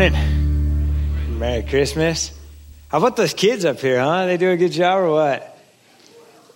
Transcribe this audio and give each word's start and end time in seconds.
Morning. 0.00 1.38
Merry 1.38 1.62
Christmas. 1.62 2.32
How 2.88 2.96
about 2.96 3.16
those 3.16 3.34
kids 3.34 3.66
up 3.66 3.80
here, 3.80 4.00
huh? 4.00 4.24
They 4.24 4.38
do 4.38 4.50
a 4.50 4.56
good 4.56 4.72
job 4.72 5.00
or 5.00 5.10
what? 5.10 5.58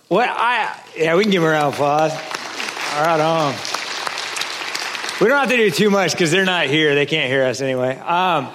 What 0.07 0.27
I 0.27 0.75
yeah, 0.97 1.15
we 1.15 1.25
can 1.25 1.31
give 1.31 1.43
them 1.43 1.49
a 1.49 1.53
round 1.53 1.67
of 1.67 1.73
applause. 1.75 2.11
All 2.11 3.05
right 3.05 3.19
on. 3.19 3.53
We 5.21 5.27
don't 5.27 5.37
have 5.37 5.49
to 5.49 5.57
do 5.57 5.69
too 5.69 5.91
much 5.91 6.13
because 6.13 6.31
they're 6.31 6.43
not 6.43 6.65
here. 6.65 6.95
They 6.95 7.05
can't 7.05 7.29
hear 7.29 7.43
us 7.43 7.61
anyway. 7.61 7.95
Um, 7.99 8.49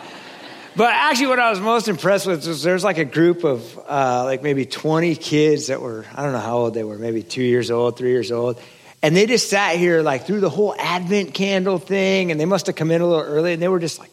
but 0.74 0.92
actually, 0.92 1.28
what 1.28 1.38
I 1.38 1.50
was 1.50 1.60
most 1.60 1.86
impressed 1.86 2.26
with 2.26 2.44
was 2.44 2.64
there's 2.64 2.82
like 2.82 2.98
a 2.98 3.04
group 3.04 3.44
of 3.44 3.78
uh, 3.86 4.24
like 4.24 4.42
maybe 4.42 4.66
20 4.66 5.14
kids 5.14 5.68
that 5.68 5.80
were 5.80 6.04
I 6.16 6.24
don't 6.24 6.32
know 6.32 6.40
how 6.40 6.56
old 6.58 6.74
they 6.74 6.82
were, 6.82 6.98
maybe 6.98 7.22
two 7.22 7.44
years 7.44 7.70
old, 7.70 7.96
three 7.96 8.10
years 8.10 8.32
old, 8.32 8.60
and 9.04 9.14
they 9.14 9.26
just 9.26 9.50
sat 9.50 9.76
here 9.76 10.02
like 10.02 10.26
through 10.26 10.40
the 10.40 10.50
whole 10.50 10.74
Advent 10.76 11.32
candle 11.32 11.78
thing, 11.78 12.32
and 12.32 12.40
they 12.40 12.44
must 12.44 12.66
have 12.66 12.74
come 12.74 12.90
in 12.90 13.00
a 13.00 13.06
little 13.06 13.22
early, 13.22 13.52
and 13.52 13.62
they 13.62 13.68
were 13.68 13.78
just 13.78 14.00
like 14.00 14.10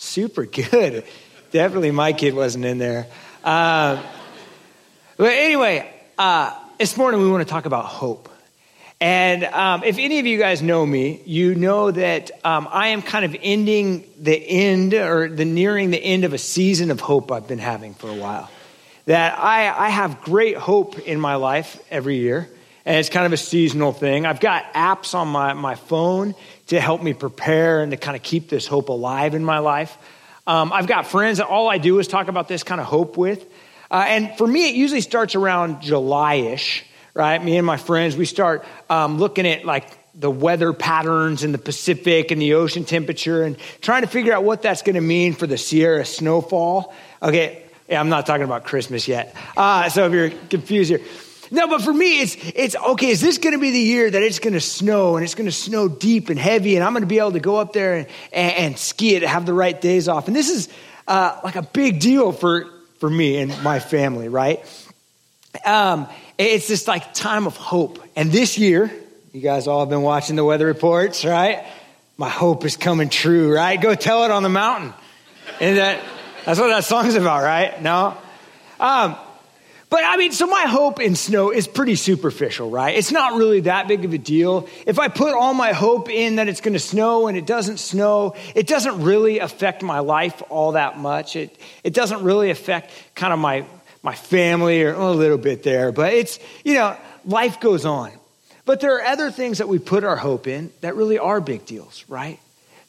super 0.00 0.46
good. 0.46 1.04
Definitely 1.50 1.90
my 1.90 2.12
kid 2.12 2.34
wasn't 2.34 2.64
in 2.64 2.78
there. 2.78 3.06
Uh, 3.44 4.02
but 5.16 5.32
anyway, 5.32 5.92
uh, 6.18 6.56
this 6.78 6.96
morning 6.96 7.20
we 7.20 7.30
want 7.30 7.46
to 7.46 7.50
talk 7.50 7.66
about 7.66 7.84
hope. 7.84 8.28
And 9.02 9.44
um, 9.44 9.82
if 9.82 9.98
any 9.98 10.18
of 10.18 10.26
you 10.26 10.38
guys 10.38 10.62
know 10.62 10.84
me, 10.84 11.22
you 11.24 11.54
know 11.54 11.90
that 11.90 12.30
um, 12.44 12.68
I 12.70 12.88
am 12.88 13.00
kind 13.02 13.24
of 13.24 13.34
ending 13.40 14.04
the 14.18 14.36
end 14.36 14.92
or 14.94 15.28
the 15.28 15.44
nearing 15.46 15.90
the 15.90 16.02
end 16.02 16.24
of 16.24 16.34
a 16.34 16.38
season 16.38 16.90
of 16.90 17.00
hope 17.00 17.32
I've 17.32 17.48
been 17.48 17.58
having 17.58 17.94
for 17.94 18.10
a 18.10 18.14
while. 18.14 18.50
That 19.06 19.38
I, 19.38 19.86
I 19.86 19.88
have 19.88 20.20
great 20.20 20.56
hope 20.56 20.98
in 20.98 21.18
my 21.18 21.36
life 21.36 21.82
every 21.90 22.18
year, 22.18 22.48
and 22.84 22.96
it's 22.96 23.08
kind 23.08 23.26
of 23.26 23.32
a 23.32 23.36
seasonal 23.36 23.92
thing. 23.92 24.26
I've 24.26 24.40
got 24.40 24.72
apps 24.74 25.14
on 25.14 25.28
my, 25.28 25.52
my 25.52 25.74
phone 25.74 26.34
to 26.68 26.80
help 26.80 27.02
me 27.02 27.12
prepare 27.12 27.82
and 27.82 27.90
to 27.92 27.96
kind 27.96 28.16
of 28.16 28.22
keep 28.22 28.48
this 28.48 28.66
hope 28.66 28.88
alive 28.88 29.34
in 29.34 29.44
my 29.44 29.58
life. 29.58 29.96
Um, 30.46 30.72
I've 30.72 30.86
got 30.86 31.06
friends 31.06 31.38
that 31.38 31.46
all 31.46 31.68
I 31.68 31.78
do 31.78 31.98
is 31.98 32.08
talk 32.08 32.28
about 32.28 32.48
this 32.48 32.62
kind 32.62 32.80
of 32.80 32.86
hope 32.86 33.16
with. 33.16 33.44
Uh, 33.90 34.04
and 34.06 34.36
for 34.38 34.46
me, 34.46 34.68
it 34.68 34.74
usually 34.74 35.00
starts 35.00 35.34
around 35.34 35.82
July 35.82 36.34
ish 36.34 36.84
right? 37.14 37.42
Me 37.42 37.56
and 37.56 37.66
my 37.66 37.76
friends, 37.76 38.16
we 38.16 38.24
start 38.24 38.64
um, 38.88 39.18
looking 39.18 39.46
at 39.46 39.64
like 39.64 39.86
the 40.14 40.30
weather 40.30 40.72
patterns 40.72 41.44
in 41.44 41.52
the 41.52 41.58
Pacific 41.58 42.30
and 42.30 42.40
the 42.40 42.54
ocean 42.54 42.84
temperature 42.84 43.42
and 43.42 43.56
trying 43.80 44.02
to 44.02 44.08
figure 44.08 44.32
out 44.32 44.44
what 44.44 44.62
that's 44.62 44.82
going 44.82 44.94
to 44.94 45.00
mean 45.00 45.34
for 45.34 45.46
the 45.46 45.58
Sierra 45.58 46.04
snowfall. 46.04 46.94
Okay, 47.22 47.64
yeah, 47.88 48.00
I'm 48.00 48.08
not 48.08 48.26
talking 48.26 48.44
about 48.44 48.64
Christmas 48.64 49.08
yet. 49.08 49.34
Uh, 49.56 49.88
so 49.88 50.06
if 50.06 50.12
you're 50.12 50.30
confused 50.48 50.90
here. 50.90 51.00
No, 51.52 51.66
but 51.66 51.82
for 51.82 51.92
me, 51.92 52.20
it's, 52.20 52.36
it's 52.54 52.76
okay, 52.76 53.08
is 53.08 53.20
this 53.20 53.38
going 53.38 53.54
to 53.54 53.58
be 53.58 53.72
the 53.72 53.80
year 53.80 54.08
that 54.08 54.22
it's 54.22 54.38
going 54.38 54.52
to 54.52 54.60
snow 54.60 55.16
and 55.16 55.24
it's 55.24 55.34
going 55.34 55.48
to 55.48 55.52
snow 55.52 55.88
deep 55.88 56.28
and 56.28 56.38
heavy 56.38 56.76
and 56.76 56.84
I'm 56.84 56.92
going 56.92 57.02
to 57.02 57.08
be 57.08 57.18
able 57.18 57.32
to 57.32 57.40
go 57.40 57.56
up 57.56 57.72
there 57.72 57.94
and, 57.94 58.06
and, 58.32 58.52
and 58.54 58.78
ski 58.78 59.16
it, 59.16 59.22
and 59.22 59.30
have 59.30 59.46
the 59.46 59.54
right 59.54 59.78
days 59.78 60.08
off? 60.08 60.28
And 60.28 60.36
this 60.36 60.48
is 60.48 60.68
uh, 61.08 61.40
like 61.42 61.56
a 61.56 61.62
big 61.62 61.98
deal 61.98 62.30
for, 62.30 62.66
for 62.98 63.10
me 63.10 63.38
and 63.38 63.62
my 63.64 63.80
family, 63.80 64.28
right? 64.28 64.64
Um, 65.64 66.06
it's 66.38 66.68
this 66.68 66.86
like 66.86 67.12
time 67.14 67.46
of 67.48 67.56
hope. 67.56 67.98
And 68.14 68.30
this 68.30 68.56
year, 68.56 68.90
you 69.32 69.40
guys 69.40 69.66
all 69.66 69.80
have 69.80 69.90
been 69.90 70.02
watching 70.02 70.36
the 70.36 70.44
weather 70.44 70.66
reports, 70.66 71.24
right? 71.24 71.66
My 72.16 72.28
hope 72.28 72.64
is 72.64 72.76
coming 72.76 73.08
true, 73.08 73.52
right? 73.52 73.80
Go 73.80 73.94
tell 73.96 74.24
it 74.24 74.30
on 74.30 74.44
the 74.44 74.48
mountain. 74.48 74.94
And 75.60 75.78
that, 75.78 76.00
that's 76.44 76.60
what 76.60 76.68
that 76.68 76.84
song's 76.84 77.16
about, 77.16 77.42
right? 77.42 77.82
No? 77.82 78.16
Um, 78.78 79.16
but 79.90 80.04
I 80.04 80.16
mean, 80.16 80.32
so 80.32 80.46
my 80.46 80.62
hope 80.62 81.00
in 81.00 81.16
snow 81.16 81.50
is 81.50 81.66
pretty 81.66 81.96
superficial, 81.96 82.70
right? 82.70 82.96
It's 82.96 83.10
not 83.10 83.36
really 83.36 83.60
that 83.60 83.88
big 83.88 84.04
of 84.04 84.12
a 84.12 84.18
deal. 84.18 84.68
If 84.86 84.98
I 84.98 85.08
put 85.08 85.34
all 85.34 85.52
my 85.52 85.72
hope 85.72 86.08
in 86.08 86.36
that 86.36 86.48
it's 86.48 86.60
going 86.60 86.74
to 86.74 86.78
snow 86.78 87.26
and 87.26 87.36
it 87.36 87.44
doesn't 87.44 87.78
snow, 87.78 88.36
it 88.54 88.68
doesn't 88.68 89.02
really 89.02 89.40
affect 89.40 89.82
my 89.82 89.98
life 89.98 90.42
all 90.48 90.72
that 90.72 90.96
much. 90.96 91.34
It, 91.34 91.54
it 91.82 91.92
doesn't 91.92 92.22
really 92.22 92.50
affect 92.50 92.92
kind 93.14 93.32
of 93.32 93.38
my 93.38 93.66
my 94.02 94.14
family 94.14 94.82
or 94.82 94.94
a 94.94 95.10
little 95.10 95.38
bit 95.38 95.62
there, 95.62 95.92
but 95.92 96.14
it's, 96.14 96.38
you 96.64 96.74
know, 96.74 96.96
life 97.24 97.60
goes 97.60 97.84
on. 97.84 98.10
But 98.64 98.80
there 98.80 98.96
are 98.96 99.02
other 99.02 99.30
things 99.30 99.58
that 99.58 99.68
we 99.68 99.78
put 99.78 100.04
our 100.04 100.16
hope 100.16 100.46
in 100.46 100.72
that 100.80 100.96
really 100.96 101.18
are 101.18 101.40
big 101.40 101.66
deals, 101.66 102.04
right? 102.08 102.38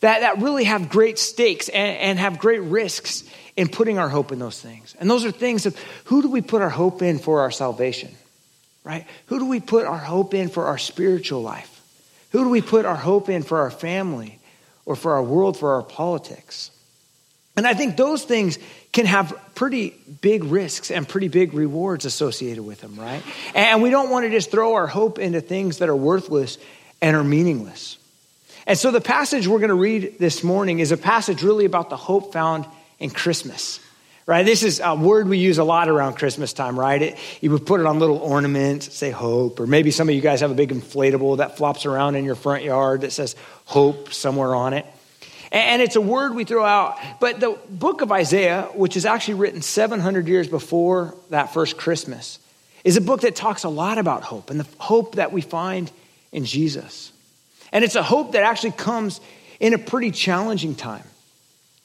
That, 0.02 0.22
that 0.22 0.42
really 0.42 0.64
have 0.64 0.90
great 0.90 1.20
stakes 1.20 1.70
and, 1.70 1.98
and 1.98 2.20
have 2.20 2.40
great 2.40 2.62
risks 2.62 3.24
in 3.56 3.68
putting 3.68 4.00
our 4.00 4.10
hope 4.10 4.32
in 4.32 4.40
those 4.40 4.60
things. 4.60 4.96
And 5.00 5.10
those 5.10 5.26
are 5.26 5.32
things 5.32 5.66
of 5.66 5.78
who 6.06 6.22
do 6.22 6.30
we 6.30 6.42
put 6.42 6.62
our 6.62 6.70
hope 6.70 7.02
in 7.02 7.20
for 7.20 7.42
our 7.42 7.52
salvation, 7.52 8.12
right? 8.84 9.06
Who 9.28 9.40
do 9.40 9.46
we 9.46 9.60
put 9.60 9.86
our 9.86 9.98
hope 9.98 10.34
in 10.34 10.50
for 10.50 10.66
our 10.66 10.78
spiritual 10.78 11.42
life? 11.42 11.82
Who 12.32 12.44
do 12.44 12.50
we 12.50 12.62
put 12.62 12.86
our 12.86 12.96
hope 12.96 13.30
in 13.30 13.44
for 13.44 13.60
our 13.60 13.72
family 13.72 14.40
or 14.86 14.96
for 14.96 15.14
our 15.14 15.24
world, 15.24 15.58
for 15.58 15.76
our 15.76 15.84
politics? 15.84 16.72
And 17.58 17.68
I 17.68 17.74
think 17.74 17.98
those 17.98 18.24
things 18.24 18.58
can 18.94 19.06
have 19.06 19.38
pretty 19.56 19.94
big 20.22 20.46
risks 20.46 20.90
and 20.90 21.08
pretty 21.08 21.28
big 21.28 21.54
rewards 21.54 22.06
associated 22.06 22.64
with 22.64 22.80
them, 22.82 22.96
right? 22.98 23.22
And 23.54 23.82
we 23.82 23.90
don't 23.90 24.10
want 24.10 24.26
to 24.26 24.30
just 24.30 24.52
throw 24.52 24.76
our 24.76 24.88
hope 24.88 25.20
into 25.20 25.42
things 25.42 25.80
that 25.80 25.90
are 25.90 25.96
worthless 25.96 26.58
and 27.02 27.16
are 27.16 27.24
meaningless. 27.24 27.98
And 28.68 28.78
so 28.78 28.92
the 28.92 29.02
passage 29.02 29.48
we're 29.48 29.60
going 29.60 29.70
to 29.70 29.76
read 29.76 30.18
this 30.20 30.44
morning 30.44 30.80
is 30.80 30.92
a 30.92 30.98
passage 30.98 31.44
really 31.44 31.66
about 31.66 31.90
the 31.90 31.98
hope 31.98 32.32
found 32.32 32.66
in 33.02 33.10
Christmas. 33.10 33.82
Right? 34.28 34.46
This 34.46 34.64
is 34.64 34.80
a 34.82 34.96
word 34.96 35.28
we 35.28 35.40
use 35.40 35.58
a 35.58 35.64
lot 35.64 35.90
around 35.90 36.14
Christmas 36.14 36.54
time, 36.54 36.80
right? 36.80 37.02
It, 37.02 37.18
you 37.42 37.52
would 37.52 37.66
put 37.66 37.82
it 37.82 37.88
on 37.88 38.00
little 38.00 38.20
ornaments, 38.20 38.96
say 38.96 39.10
hope, 39.10 39.60
or 39.60 39.68
maybe 39.68 39.92
some 39.92 40.08
of 40.08 40.16
you 40.16 40.22
guys 40.22 40.40
have 40.40 40.52
a 40.52 40.54
big 40.54 40.70
inflatable 40.70 41.38
that 41.38 41.58
flops 41.58 41.86
around 41.86 42.16
in 42.16 42.24
your 42.24 42.36
front 42.36 42.64
yard 42.64 43.02
that 43.02 43.12
says 43.12 43.36
hope 43.66 44.14
somewhere 44.14 44.56
on 44.56 44.74
it. 44.74 44.86
And 45.52 45.82
it's 45.82 45.98
a 45.98 46.02
word 46.02 46.34
we 46.34 46.46
throw 46.46 46.64
out. 46.64 46.98
But 47.20 47.42
the 47.42 47.58
book 47.70 48.02
of 48.02 48.12
Isaiah, 48.12 48.70
which 48.74 48.96
is 48.96 49.06
actually 49.06 49.34
written 49.34 49.62
700 49.62 50.28
years 50.28 50.48
before 50.48 51.16
that 51.32 51.52
first 51.54 51.78
Christmas, 51.78 52.40
is 52.84 52.96
a 52.96 53.02
book 53.02 53.22
that 53.22 53.36
talks 53.36 53.64
a 53.64 53.70
lot 53.70 53.98
about 53.98 54.24
hope 54.24 54.50
and 54.50 54.60
the 54.60 54.68
hope 54.78 55.16
that 55.16 55.34
we 55.34 55.42
find 55.42 55.92
in 56.32 56.46
Jesus. 56.46 57.12
And 57.74 57.84
it's 57.84 57.96
a 57.96 58.04
hope 58.04 58.34
that 58.34 58.44
actually 58.44 58.72
comes 58.72 59.20
in 59.60 59.74
a 59.74 59.78
pretty 59.78 60.12
challenging 60.12 60.76
time. 60.76 61.04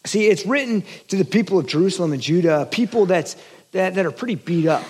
See, 0.06 0.26
it's 0.26 0.46
written 0.46 0.84
to 1.08 1.16
the 1.16 1.24
people 1.24 1.58
of 1.58 1.66
Jerusalem 1.66 2.12
and 2.12 2.22
Judah, 2.22 2.66
people 2.70 3.06
that's, 3.06 3.36
that, 3.72 3.96
that 3.96 4.06
are 4.06 4.12
pretty 4.12 4.36
beat 4.36 4.66
up 4.66 4.84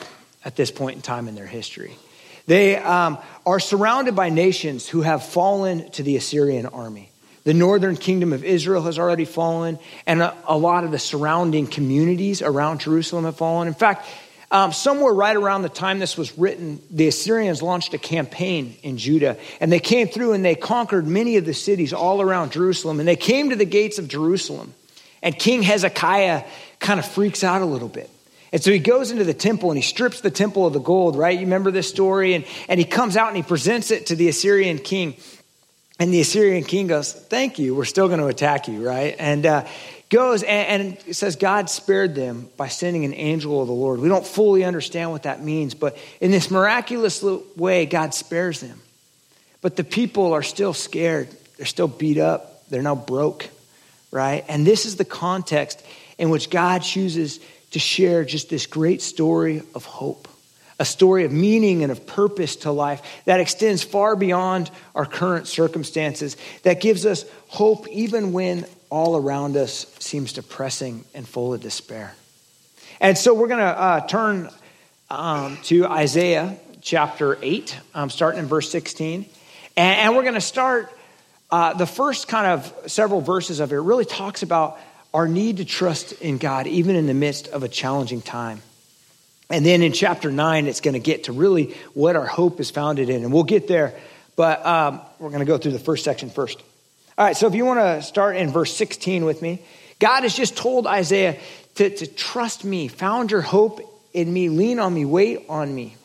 at 0.44 0.56
this 0.56 0.70
point 0.70 0.96
in 0.96 1.02
time 1.02 1.26
in 1.26 1.34
their 1.34 1.46
history. 1.46 1.96
They 2.46 2.76
um, 2.76 3.18
are 3.44 3.58
surrounded 3.58 4.14
by 4.14 4.28
nations 4.28 4.88
who 4.88 5.02
have 5.02 5.24
fallen 5.24 5.90
to 5.92 6.02
the 6.02 6.16
Assyrian 6.16 6.66
army. 6.66 7.10
The 7.42 7.54
northern 7.54 7.96
kingdom 7.96 8.32
of 8.32 8.44
Israel 8.44 8.82
has 8.82 8.98
already 8.98 9.24
fallen, 9.24 9.78
and 10.06 10.20
a, 10.20 10.36
a 10.46 10.56
lot 10.56 10.84
of 10.84 10.90
the 10.90 10.98
surrounding 10.98 11.66
communities 11.66 12.42
around 12.42 12.80
Jerusalem 12.80 13.24
have 13.24 13.36
fallen. 13.36 13.68
In 13.68 13.74
fact, 13.74 14.06
um, 14.50 14.72
somewhere 14.72 15.12
right 15.12 15.34
around 15.34 15.62
the 15.62 15.68
time 15.68 15.98
this 15.98 16.16
was 16.16 16.38
written, 16.38 16.80
the 16.90 17.08
Assyrians 17.08 17.62
launched 17.62 17.94
a 17.94 17.98
campaign 17.98 18.76
in 18.82 18.96
Judah, 18.96 19.38
and 19.60 19.72
they 19.72 19.80
came 19.80 20.06
through 20.08 20.32
and 20.32 20.44
they 20.44 20.54
conquered 20.54 21.06
many 21.06 21.36
of 21.36 21.44
the 21.44 21.54
cities 21.54 21.92
all 21.92 22.20
around 22.20 22.52
Jerusalem, 22.52 23.00
and 23.00 23.08
they 23.08 23.16
came 23.16 23.50
to 23.50 23.56
the 23.56 23.64
gates 23.64 23.98
of 23.98 24.06
Jerusalem. 24.06 24.72
And 25.26 25.36
King 25.36 25.62
Hezekiah 25.62 26.44
kind 26.78 27.00
of 27.00 27.04
freaks 27.04 27.42
out 27.42 27.60
a 27.60 27.64
little 27.64 27.88
bit. 27.88 28.08
And 28.52 28.62
so 28.62 28.70
he 28.70 28.78
goes 28.78 29.10
into 29.10 29.24
the 29.24 29.34
temple 29.34 29.72
and 29.72 29.76
he 29.76 29.82
strips 29.82 30.20
the 30.20 30.30
temple 30.30 30.68
of 30.68 30.72
the 30.72 30.78
gold, 30.78 31.16
right? 31.16 31.34
You 31.34 31.46
remember 31.46 31.72
this 31.72 31.88
story? 31.88 32.34
And, 32.34 32.44
and 32.68 32.78
he 32.78 32.86
comes 32.86 33.16
out 33.16 33.26
and 33.26 33.36
he 33.36 33.42
presents 33.42 33.90
it 33.90 34.06
to 34.06 34.14
the 34.14 34.28
Assyrian 34.28 34.78
king. 34.78 35.16
And 35.98 36.14
the 36.14 36.20
Assyrian 36.20 36.62
king 36.62 36.86
goes, 36.86 37.12
Thank 37.12 37.58
you, 37.58 37.74
we're 37.74 37.86
still 37.86 38.06
going 38.06 38.20
to 38.20 38.28
attack 38.28 38.68
you, 38.68 38.86
right? 38.86 39.16
And 39.18 39.44
uh, 39.46 39.66
goes 40.10 40.44
and, 40.44 40.96
and 41.06 41.16
says, 41.16 41.34
God 41.34 41.68
spared 41.70 42.14
them 42.14 42.48
by 42.56 42.68
sending 42.68 43.04
an 43.04 43.12
angel 43.12 43.60
of 43.60 43.66
the 43.66 43.74
Lord. 43.74 43.98
We 43.98 44.08
don't 44.08 44.24
fully 44.24 44.62
understand 44.62 45.10
what 45.10 45.24
that 45.24 45.42
means, 45.42 45.74
but 45.74 45.98
in 46.20 46.30
this 46.30 46.52
miraculous 46.52 47.20
way, 47.56 47.84
God 47.86 48.14
spares 48.14 48.60
them. 48.60 48.80
But 49.60 49.74
the 49.74 49.82
people 49.82 50.34
are 50.34 50.44
still 50.44 50.72
scared, 50.72 51.28
they're 51.56 51.66
still 51.66 51.88
beat 51.88 52.18
up, 52.18 52.68
they're 52.68 52.80
now 52.80 52.94
broke, 52.94 53.50
right? 54.16 54.44
And 54.48 54.66
this 54.66 54.86
is 54.86 54.96
the 54.96 55.04
context 55.04 55.84
in 56.16 56.30
which 56.30 56.48
God 56.48 56.80
chooses 56.80 57.38
to 57.72 57.78
share 57.78 58.24
just 58.24 58.48
this 58.48 58.66
great 58.66 59.02
story 59.02 59.62
of 59.74 59.84
hope 59.84 60.26
a 60.78 60.84
story 60.84 61.24
of 61.24 61.32
meaning 61.32 61.82
and 61.82 61.90
of 61.90 62.06
purpose 62.06 62.56
to 62.56 62.70
life 62.70 63.02
that 63.24 63.40
extends 63.40 63.82
far 63.82 64.14
beyond 64.14 64.70
our 64.94 65.06
current 65.06 65.46
circumstances, 65.46 66.36
that 66.64 66.80
gives 66.80 67.06
us 67.06 67.24
hope 67.48 67.88
even 67.88 68.32
when 68.32 68.66
all 68.90 69.16
around 69.16 69.56
us 69.56 69.86
seems 69.98 70.32
depressing 70.34 71.04
and 71.14 71.26
full 71.26 71.54
of 71.54 71.60
despair. 71.60 72.14
And 73.00 73.16
so 73.16 73.34
we're 73.34 73.48
going 73.48 73.60
to 73.60 73.64
uh, 73.64 74.06
turn 74.06 74.50
um, 75.10 75.58
to 75.64 75.86
Isaiah 75.86 76.58
chapter 76.82 77.38
8, 77.40 77.78
um, 77.94 78.10
starting 78.10 78.40
in 78.40 78.46
verse 78.46 78.70
16. 78.70 79.26
And, 79.76 79.98
and 79.98 80.16
we're 80.16 80.22
going 80.22 80.34
to 80.34 80.40
start 80.40 80.95
uh, 81.56 81.72
the 81.72 81.86
first 81.86 82.28
kind 82.28 82.46
of 82.48 82.70
several 82.86 83.22
verses 83.22 83.60
of 83.60 83.72
it, 83.72 83.76
really 83.76 84.04
talks 84.04 84.42
about 84.42 84.78
our 85.14 85.26
need 85.26 85.56
to 85.56 85.64
trust 85.64 86.12
in 86.20 86.36
God, 86.36 86.66
even 86.66 86.96
in 86.96 87.06
the 87.06 87.14
midst 87.14 87.48
of 87.48 87.62
a 87.62 87.68
challenging 87.68 88.20
time. 88.20 88.60
And 89.48 89.64
then 89.64 89.80
in 89.80 89.92
chapter 89.92 90.30
9, 90.30 90.66
it's 90.66 90.82
going 90.82 90.92
to 90.92 91.00
get 91.00 91.24
to 91.24 91.32
really 91.32 91.74
what 91.94 92.14
our 92.14 92.26
hope 92.26 92.60
is 92.60 92.70
founded 92.70 93.08
in. 93.08 93.24
And 93.24 93.32
we'll 93.32 93.44
get 93.44 93.68
there, 93.68 93.94
but 94.36 94.66
um, 94.66 95.00
we're 95.18 95.30
going 95.30 95.40
to 95.40 95.46
go 95.46 95.56
through 95.56 95.72
the 95.72 95.78
first 95.78 96.04
section 96.04 96.28
first. 96.28 96.62
All 97.16 97.24
right, 97.24 97.34
so 97.34 97.46
if 97.46 97.54
you 97.54 97.64
want 97.64 97.80
to 97.80 98.02
start 98.02 98.36
in 98.36 98.50
verse 98.50 98.76
16 98.76 99.24
with 99.24 99.40
me, 99.40 99.62
God 99.98 100.24
has 100.24 100.36
just 100.36 100.58
told 100.58 100.86
Isaiah 100.86 101.38
to, 101.76 101.88
to 101.88 102.06
trust 102.06 102.66
me, 102.66 102.88
found 102.88 103.30
your 103.30 103.40
hope 103.40 103.80
in 104.12 104.30
me, 104.30 104.50
lean 104.50 104.78
on 104.78 104.92
me, 104.92 105.06
wait 105.06 105.46
on 105.48 105.74
me. 105.74 105.96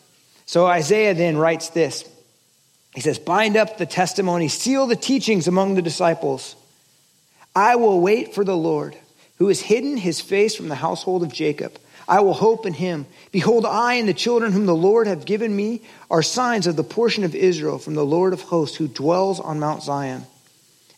So 0.46 0.66
Isaiah 0.66 1.14
then 1.14 1.36
writes 1.36 1.72
this. 1.72 2.10
He 2.94 3.02
says, 3.02 3.20
Bind 3.20 3.56
up 3.56 3.78
the 3.78 3.86
testimony, 3.86 4.48
seal 4.48 4.88
the 4.88 4.96
teachings 4.96 5.48
among 5.48 5.76
the 5.76 5.82
disciples. 5.82 6.56
I 7.56 7.76
will 7.76 8.00
wait 8.00 8.34
for 8.34 8.44
the 8.44 8.56
Lord, 8.56 8.96
who 9.38 9.48
has 9.48 9.62
hidden 9.62 9.98
his 9.98 10.22
face 10.22 10.56
from 10.56 10.70
the 10.70 10.76
household 10.76 11.24
of 11.24 11.34
Jacob. 11.34 11.78
I 12.08 12.22
will 12.22 12.34
hope 12.34 12.66
in 12.66 12.74
him. 12.74 13.06
Behold, 13.32 13.66
I 13.66 13.96
and 13.96 14.08
the 14.08 14.14
children 14.14 14.52
whom 14.52 14.66
the 14.66 14.76
Lord 14.76 15.08
have 15.08 15.26
given 15.26 15.56
me 15.56 15.82
are 16.10 16.22
signs 16.22 16.68
of 16.68 16.76
the 16.76 16.84
portion 16.84 17.24
of 17.24 17.36
Israel 17.36 17.78
from 17.78 17.96
the 17.96 18.06
Lord 18.06 18.34
of 18.34 18.42
hosts 18.42 18.78
who 18.78 18.88
dwells 18.88 19.40
on 19.40 19.60
Mount 19.60 19.84
Zion. 19.84 20.26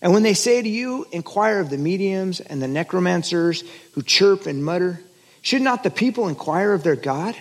And 0.01 0.11
when 0.11 0.23
they 0.23 0.33
say 0.33 0.61
to 0.61 0.69
you, 0.69 1.05
inquire 1.11 1.59
of 1.59 1.69
the 1.69 1.77
mediums 1.77 2.39
and 2.39 2.61
the 2.61 2.67
necromancers 2.67 3.63
who 3.93 4.01
chirp 4.01 4.47
and 4.47 4.65
mutter, 4.65 4.99
should 5.41 5.61
not 5.61 5.83
the 5.83 5.91
people 5.91 6.27
inquire 6.27 6.73
of 6.73 6.83
their 6.83 6.95
God? 6.95 7.35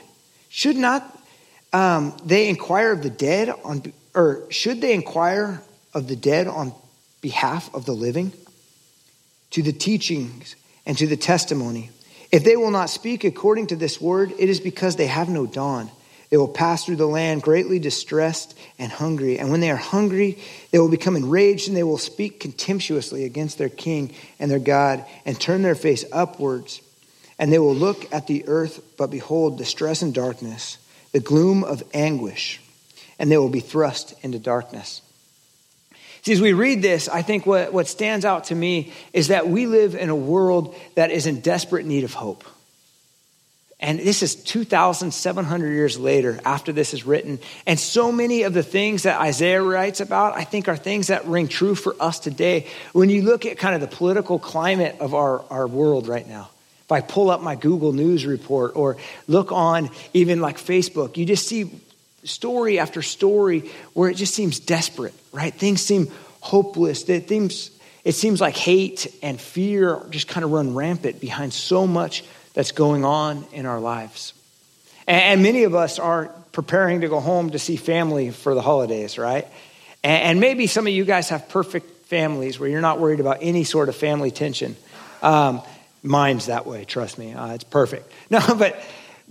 Should 0.49 0.76
not 0.76 1.19
um, 1.72 2.14
they 2.25 2.49
inquire 2.49 2.93
of 2.93 3.02
the 3.02 3.10
dead 3.10 3.49
on, 3.64 3.93
or 4.14 4.43
should 4.50 4.81
they 4.81 4.94
inquire 4.94 5.62
of 5.94 6.09
the 6.09 6.17
dead 6.17 6.47
on 6.47 6.75
behalf 7.20 7.73
of 7.75 7.87
the 7.87 7.93
living? 7.93 8.32
To 9.53 9.62
the 9.62 9.73
teachings 9.73 10.56
and 10.87 10.97
to 10.99 11.06
the 11.06 11.17
testimony. 11.17 11.91
If 12.31 12.44
they 12.44 12.56
will 12.56 12.70
not 12.70 12.91
speak 12.91 13.25
according 13.25 13.69
to 13.69 13.76
this 13.76 14.00
word, 14.00 14.32
it 14.38 14.49
is 14.49 14.61
because 14.61 14.97
they 14.97 15.06
have 15.06 15.29
no 15.29 15.47
dawn. 15.47 15.91
They 16.31 16.38
will 16.38 16.49
pass 16.49 16.87
through 16.87 16.97
the 16.97 17.06
land 17.06 17.43
greatly 17.43 17.79
distressed 17.79 18.59
and 18.79 18.91
hungry. 18.91 19.38
And 19.38 19.50
when 19.50 19.61
they 19.61 19.70
are 19.70 19.76
hungry, 19.76 20.38
they 20.70 20.79
will 20.79 20.88
become 20.88 21.14
enraged 21.14 21.69
and 21.69 21.76
they 21.76 21.82
will 21.82 21.99
speak 21.99 22.41
contemptuously 22.41 23.25
against 23.26 23.59
their 23.59 23.69
king 23.69 24.14
and 24.38 24.50
their 24.50 24.59
God 24.59 25.05
and 25.26 25.38
turn 25.38 25.61
their 25.61 25.75
face 25.75 26.06
upwards. 26.11 26.81
And 27.38 27.53
they 27.53 27.59
will 27.59 27.75
look 27.75 28.11
at 28.14 28.29
the 28.29 28.49
earth, 28.49 28.82
but 28.97 29.11
behold, 29.11 29.59
distress 29.59 30.00
and 30.00 30.14
darkness, 30.14 30.79
the 31.12 31.20
gloom 31.20 31.64
of 31.64 31.82
anguish, 31.93 32.62
and 33.22 33.30
they 33.30 33.38
will 33.38 33.48
be 33.48 33.60
thrust 33.60 34.14
into 34.22 34.40
darkness. 34.40 35.00
See, 36.22 36.32
as 36.32 36.40
we 36.40 36.52
read 36.52 36.82
this, 36.82 37.08
I 37.08 37.22
think 37.22 37.46
what, 37.46 37.72
what 37.72 37.86
stands 37.86 38.24
out 38.24 38.44
to 38.44 38.54
me 38.54 38.92
is 39.12 39.28
that 39.28 39.48
we 39.48 39.66
live 39.66 39.94
in 39.94 40.10
a 40.10 40.16
world 40.16 40.74
that 40.96 41.12
is 41.12 41.26
in 41.26 41.40
desperate 41.40 41.86
need 41.86 42.02
of 42.02 42.14
hope. 42.14 42.44
And 43.78 43.98
this 43.98 44.22
is 44.22 44.34
2,700 44.34 45.72
years 45.72 45.98
later 45.98 46.40
after 46.44 46.72
this 46.72 46.94
is 46.94 47.06
written. 47.06 47.38
And 47.66 47.78
so 47.78 48.12
many 48.12 48.42
of 48.42 48.54
the 48.54 48.62
things 48.62 49.04
that 49.04 49.20
Isaiah 49.20 49.62
writes 49.62 50.00
about, 50.00 50.36
I 50.36 50.44
think, 50.44 50.68
are 50.68 50.76
things 50.76 51.08
that 51.08 51.26
ring 51.26 51.48
true 51.48 51.75
for 51.75 51.94
us 52.00 52.18
today. 52.18 52.66
When 52.92 53.08
you 53.08 53.22
look 53.22 53.46
at 53.46 53.56
kind 53.56 53.75
of 53.75 53.80
the 53.80 53.96
political 53.96 54.38
climate 54.38 54.96
of 55.00 55.14
our, 55.14 55.44
our 55.48 55.66
world 55.66 56.08
right 56.08 56.28
now, 56.28 56.50
if 56.84 56.92
I 56.92 57.00
pull 57.00 57.30
up 57.30 57.40
my 57.40 57.54
Google 57.54 57.92
News 57.92 58.26
report 58.26 58.76
or 58.76 58.96
look 59.26 59.52
on 59.52 59.90
even 60.12 60.40
like 60.40 60.58
Facebook, 60.58 61.16
you 61.16 61.25
just 61.25 61.46
see 61.46 61.70
story 62.24 62.78
after 62.78 63.02
story 63.02 63.70
where 63.94 64.10
it 64.10 64.14
just 64.14 64.34
seems 64.34 64.60
desperate, 64.60 65.14
right? 65.32 65.52
Things 65.52 65.80
seem 65.80 66.08
hopeless. 66.40 67.08
It 67.08 67.28
seems, 67.28 67.70
it 68.04 68.12
seems 68.12 68.40
like 68.40 68.56
hate 68.56 69.12
and 69.22 69.40
fear 69.40 70.00
just 70.10 70.28
kind 70.28 70.44
of 70.44 70.52
run 70.52 70.74
rampant 70.74 71.20
behind 71.20 71.52
so 71.52 71.86
much 71.86 72.24
that's 72.54 72.72
going 72.72 73.04
on 73.04 73.44
in 73.52 73.66
our 73.66 73.80
lives. 73.80 74.34
And 75.06 75.42
many 75.42 75.64
of 75.64 75.74
us 75.74 75.98
are 75.98 76.26
preparing 76.52 77.00
to 77.00 77.08
go 77.08 77.20
home 77.20 77.50
to 77.50 77.58
see 77.58 77.76
family 77.76 78.30
for 78.30 78.54
the 78.54 78.62
holidays, 78.62 79.18
right? 79.18 79.48
And 80.04 80.40
maybe 80.40 80.66
some 80.66 80.86
of 80.86 80.92
you 80.92 81.04
guys 81.04 81.28
have 81.30 81.48
perfect 81.48 82.06
families 82.06 82.58
where 82.58 82.68
you're 82.68 82.80
not 82.80 83.00
worried 83.00 83.20
about 83.20 83.38
any 83.40 83.64
sort 83.64 83.88
of 83.88 83.96
family 83.96 84.30
tension. 84.30 84.76
Um, 85.22 85.62
mine's 86.02 86.46
that 86.46 86.66
way, 86.66 86.84
trust 86.84 87.18
me. 87.18 87.32
Uh, 87.32 87.54
it's 87.54 87.64
perfect. 87.64 88.10
No, 88.30 88.40
but 88.56 88.82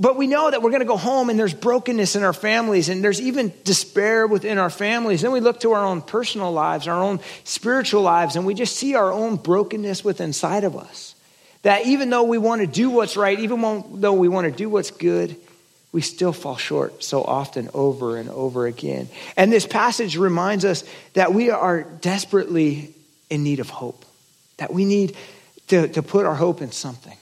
but 0.01 0.17
we 0.17 0.25
know 0.25 0.49
that 0.49 0.63
we're 0.63 0.71
going 0.71 0.81
to 0.81 0.85
go 0.87 0.97
home 0.97 1.29
and 1.29 1.37
there's 1.37 1.53
brokenness 1.53 2.15
in 2.15 2.23
our 2.23 2.33
families 2.33 2.89
and 2.89 3.03
there's 3.03 3.21
even 3.21 3.53
despair 3.63 4.25
within 4.25 4.57
our 4.57 4.71
families. 4.71 5.21
Then 5.21 5.31
we 5.31 5.41
look 5.41 5.59
to 5.59 5.73
our 5.73 5.85
own 5.85 6.01
personal 6.01 6.51
lives, 6.51 6.87
our 6.87 7.01
own 7.01 7.19
spiritual 7.43 8.01
lives, 8.01 8.35
and 8.35 8.43
we 8.43 8.55
just 8.55 8.75
see 8.75 8.95
our 8.95 9.11
own 9.11 9.35
brokenness 9.35 10.03
within 10.03 10.31
inside 10.31 10.63
of 10.63 10.75
us. 10.75 11.13
That 11.61 11.85
even 11.85 12.09
though 12.09 12.23
we 12.23 12.39
want 12.39 12.61
to 12.61 12.67
do 12.67 12.89
what's 12.89 13.15
right, 13.15 13.39
even 13.39 13.83
though 14.01 14.13
we 14.13 14.27
want 14.27 14.45
to 14.45 14.51
do 14.51 14.69
what's 14.69 14.89
good, 14.89 15.35
we 15.91 16.01
still 16.01 16.33
fall 16.33 16.57
short 16.57 17.03
so 17.03 17.21
often 17.21 17.69
over 17.73 18.17
and 18.17 18.27
over 18.29 18.65
again. 18.65 19.07
And 19.37 19.53
this 19.53 19.67
passage 19.67 20.17
reminds 20.17 20.65
us 20.65 20.83
that 21.13 21.31
we 21.31 21.51
are 21.51 21.83
desperately 21.83 22.95
in 23.29 23.43
need 23.43 23.59
of 23.59 23.69
hope, 23.69 24.03
that 24.57 24.73
we 24.73 24.83
need 24.83 25.15
to, 25.67 25.89
to 25.89 26.01
put 26.01 26.25
our 26.25 26.33
hope 26.33 26.61
in 26.61 26.71
something. 26.71 27.17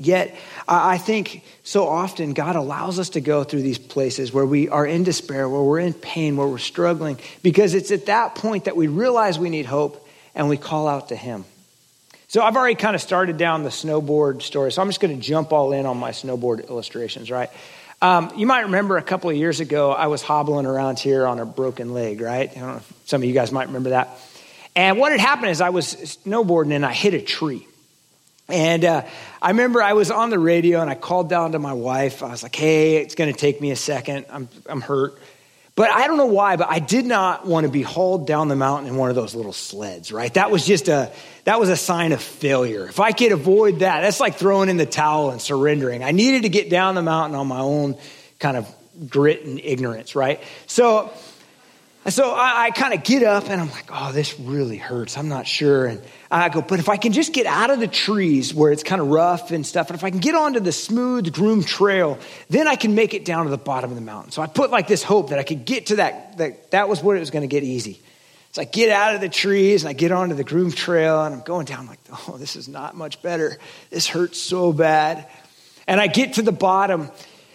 Yet, 0.00 0.36
I 0.68 0.96
think 0.96 1.42
so 1.64 1.88
often 1.88 2.32
God 2.32 2.54
allows 2.54 3.00
us 3.00 3.10
to 3.10 3.20
go 3.20 3.42
through 3.42 3.62
these 3.62 3.78
places 3.78 4.32
where 4.32 4.46
we 4.46 4.68
are 4.68 4.86
in 4.86 5.02
despair, 5.02 5.48
where 5.48 5.60
we're 5.60 5.80
in 5.80 5.92
pain, 5.92 6.36
where 6.36 6.46
we're 6.46 6.58
struggling, 6.58 7.18
because 7.42 7.74
it's 7.74 7.90
at 7.90 8.06
that 8.06 8.36
point 8.36 8.66
that 8.66 8.76
we 8.76 8.86
realize 8.86 9.40
we 9.40 9.50
need 9.50 9.66
hope 9.66 10.06
and 10.36 10.48
we 10.48 10.56
call 10.56 10.86
out 10.86 11.08
to 11.08 11.16
Him. 11.16 11.44
So 12.28 12.42
I've 12.42 12.54
already 12.54 12.76
kind 12.76 12.94
of 12.94 13.02
started 13.02 13.38
down 13.38 13.64
the 13.64 13.70
snowboard 13.70 14.42
story, 14.42 14.70
so 14.70 14.82
I'm 14.82 14.88
just 14.88 15.00
going 15.00 15.16
to 15.16 15.20
jump 15.20 15.52
all 15.52 15.72
in 15.72 15.84
on 15.84 15.96
my 15.96 16.10
snowboard 16.10 16.68
illustrations, 16.68 17.30
right? 17.30 17.50
Um, 18.00 18.30
you 18.36 18.46
might 18.46 18.60
remember 18.60 18.98
a 18.98 19.02
couple 19.02 19.30
of 19.30 19.36
years 19.36 19.58
ago, 19.58 19.90
I 19.90 20.06
was 20.06 20.22
hobbling 20.22 20.66
around 20.66 21.00
here 21.00 21.26
on 21.26 21.40
a 21.40 21.44
broken 21.44 21.92
leg, 21.92 22.20
right? 22.20 22.48
I 22.50 22.54
don't 22.54 22.68
know 22.68 22.76
if 22.76 22.92
some 23.06 23.22
of 23.22 23.26
you 23.26 23.34
guys 23.34 23.50
might 23.50 23.66
remember 23.66 23.90
that. 23.90 24.10
And 24.76 24.98
what 24.98 25.10
had 25.10 25.20
happened 25.20 25.50
is 25.50 25.60
I 25.60 25.70
was 25.70 25.94
snowboarding 25.94 26.72
and 26.72 26.86
I 26.86 26.92
hit 26.92 27.14
a 27.14 27.20
tree. 27.20 27.66
And 28.48 28.84
uh, 28.84 29.04
I 29.42 29.50
remember 29.50 29.82
I 29.82 29.92
was 29.92 30.10
on 30.10 30.30
the 30.30 30.38
radio 30.38 30.80
and 30.80 30.88
I 30.88 30.94
called 30.94 31.28
down 31.28 31.52
to 31.52 31.58
my 31.58 31.74
wife. 31.74 32.22
I 32.22 32.30
was 32.30 32.42
like, 32.42 32.56
hey, 32.56 32.96
it's 32.96 33.14
going 33.14 33.32
to 33.32 33.38
take 33.38 33.60
me 33.60 33.70
a 33.70 33.76
second. 33.76 34.26
I'm, 34.30 34.48
I'm 34.66 34.80
hurt. 34.80 35.18
But 35.74 35.90
I 35.90 36.08
don't 36.08 36.16
know 36.16 36.26
why, 36.26 36.56
but 36.56 36.68
I 36.68 36.80
did 36.80 37.06
not 37.06 37.46
want 37.46 37.64
to 37.64 37.70
be 37.70 37.82
hauled 37.82 38.26
down 38.26 38.48
the 38.48 38.56
mountain 38.56 38.88
in 38.88 38.96
one 38.96 39.10
of 39.10 39.16
those 39.16 39.36
little 39.36 39.52
sleds, 39.52 40.10
right? 40.10 40.34
That 40.34 40.50
was 40.50 40.66
just 40.66 40.88
a 40.88 41.12
that 41.44 41.60
was 41.60 41.68
a 41.68 41.76
sign 41.76 42.10
of 42.10 42.20
failure. 42.20 42.88
If 42.88 42.98
I 42.98 43.12
could 43.12 43.30
avoid 43.30 43.78
that, 43.78 44.00
that's 44.00 44.18
like 44.18 44.34
throwing 44.34 44.70
in 44.70 44.76
the 44.76 44.86
towel 44.86 45.30
and 45.30 45.40
surrendering. 45.40 46.02
I 46.02 46.10
needed 46.10 46.42
to 46.42 46.48
get 46.48 46.68
down 46.68 46.96
the 46.96 47.02
mountain 47.02 47.38
on 47.38 47.46
my 47.46 47.60
own 47.60 47.96
kind 48.40 48.56
of 48.56 48.68
grit 49.08 49.44
and 49.44 49.60
ignorance, 49.60 50.16
right? 50.16 50.42
So 50.66 51.12
so 52.08 52.32
I, 52.32 52.64
I 52.64 52.70
kind 52.72 52.92
of 52.92 53.04
get 53.04 53.22
up 53.22 53.48
and 53.48 53.60
I'm 53.60 53.70
like, 53.70 53.88
oh, 53.92 54.10
this 54.10 54.40
really 54.40 54.78
hurts. 54.78 55.16
I'm 55.16 55.28
not 55.28 55.46
sure. 55.46 55.86
And 55.86 56.02
I 56.30 56.50
go, 56.50 56.60
but 56.60 56.78
if 56.78 56.90
I 56.90 56.98
can 56.98 57.12
just 57.12 57.32
get 57.32 57.46
out 57.46 57.70
of 57.70 57.80
the 57.80 57.88
trees 57.88 58.52
where 58.52 58.70
it's 58.70 58.82
kind 58.82 59.00
of 59.00 59.08
rough 59.08 59.50
and 59.50 59.66
stuff, 59.66 59.88
and 59.88 59.98
if 59.98 60.04
I 60.04 60.10
can 60.10 60.18
get 60.18 60.34
onto 60.34 60.60
the 60.60 60.72
smooth, 60.72 61.32
groomed 61.32 61.66
trail, 61.66 62.18
then 62.50 62.68
I 62.68 62.76
can 62.76 62.94
make 62.94 63.14
it 63.14 63.24
down 63.24 63.44
to 63.44 63.50
the 63.50 63.56
bottom 63.56 63.90
of 63.90 63.96
the 63.96 64.02
mountain. 64.02 64.32
So 64.32 64.42
I 64.42 64.46
put 64.46 64.70
like 64.70 64.88
this 64.88 65.02
hope 65.02 65.30
that 65.30 65.38
I 65.38 65.42
could 65.42 65.64
get 65.64 65.86
to 65.86 65.96
that, 65.96 66.36
that, 66.36 66.70
that 66.72 66.88
was 66.88 67.02
where 67.02 67.16
it 67.16 67.20
was 67.20 67.30
going 67.30 67.48
to 67.48 67.52
get 67.52 67.62
easy. 67.62 68.00
So 68.52 68.62
I 68.62 68.64
get 68.66 68.90
out 68.90 69.14
of 69.14 69.20
the 69.22 69.28
trees 69.28 69.84
and 69.84 69.88
I 69.88 69.94
get 69.94 70.12
onto 70.12 70.34
the 70.34 70.44
groomed 70.44 70.76
trail 70.76 71.24
and 71.24 71.34
I'm 71.34 71.42
going 71.42 71.64
down 71.64 71.86
like, 71.86 72.00
oh, 72.12 72.36
this 72.38 72.56
is 72.56 72.68
not 72.68 72.94
much 72.94 73.22
better. 73.22 73.56
This 73.90 74.06
hurts 74.06 74.38
so 74.38 74.72
bad. 74.72 75.28
And 75.86 75.98
I 75.98 76.08
get 76.08 76.34
to 76.34 76.42
the 76.42 76.52
bottom 76.52 77.10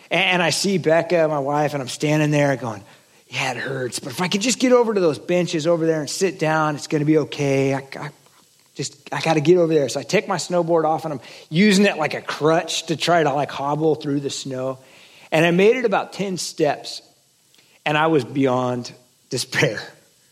and 0.10 0.42
I 0.42 0.50
see 0.50 0.80
Becca, 0.80 1.28
my 1.28 1.40
wife, 1.40 1.74
and 1.74 1.82
I'm 1.82 1.90
standing 1.90 2.32
there 2.32 2.56
going, 2.56 2.84
yeah, 3.28 3.52
it 3.52 3.58
hurts. 3.58 4.00
But 4.00 4.12
if 4.12 4.22
I 4.22 4.28
could 4.28 4.42
just 4.42 4.60
get 4.60 4.72
over 4.72 4.94
to 4.94 5.00
those 5.00 5.18
benches 5.18 5.66
over 5.66 5.86
there 5.86 6.00
and 6.00 6.10
sit 6.10 6.38
down, 6.38 6.76
it's 6.76 6.88
going 6.88 7.02
to 7.02 7.06
be 7.06 7.18
okay. 7.20 7.74
I, 7.74 7.88
I, 8.00 8.10
just 8.76 9.14
I 9.14 9.22
got 9.22 9.36
to 9.36 9.42
get 9.42 9.58
over 9.58 9.74
there. 9.74 9.90
So 9.90 10.00
I 10.00 10.04
take 10.04 10.28
my 10.28 10.38
snowboard 10.38 10.86
off 10.86 11.06
and 11.06 11.14
I'm 11.14 11.22
using 11.50 11.86
it 11.86 11.98
like 11.98 12.14
a 12.14 12.22
crutch 12.22 12.88
to 12.88 12.96
try 12.96 13.22
to 13.22 13.34
like 13.34 13.52
hobble 13.52 13.96
through 13.96 14.20
the 14.20 14.30
snow. 14.30 14.80
And 15.32 15.46
I 15.46 15.52
made 15.52 15.78
it 15.78 15.86
about 15.86 16.14
10 16.14 16.38
steps 16.38 17.02
and 17.86 17.98
I 17.98 18.08
was 18.08 18.24
beyond 18.24 18.92
despair. 19.30 19.82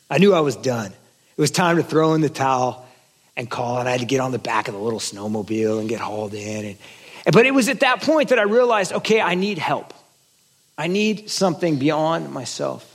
I 0.10 0.18
knew 0.18 0.34
I 0.34 0.42
was 0.42 0.56
done. 0.56 0.92
It 0.92 1.42
was 1.42 1.52
time 1.52 1.78
to 1.78 1.84
throw 1.84 2.14
in 2.14 2.22
the 2.22 2.30
towel 2.30 2.86
and 3.38 3.50
call 3.50 3.80
it. 3.80 3.88
I 3.88 3.92
had 3.92 4.02
to 4.02 4.06
get 4.06 4.20
on 4.20 4.32
the 4.32 4.40
back 4.40 4.68
of 4.68 4.74
the 4.74 4.80
little 4.80 5.00
snowmobile 5.00 5.80
and 5.80 5.88
get 5.88 6.00
hauled 6.00 6.34
in. 6.34 6.66
And, 7.26 7.34
but 7.34 7.46
it 7.46 7.54
was 7.54 7.70
at 7.70 7.80
that 7.82 8.02
point 8.02 8.30
that 8.30 8.40
I 8.40 8.44
realized, 8.44 8.94
okay, 8.94 9.22
I 9.22 9.36
need 9.36 9.58
help. 9.58 9.94
I 10.78 10.88
need 10.88 11.30
something 11.30 11.78
beyond 11.78 12.32
myself. 12.32 12.91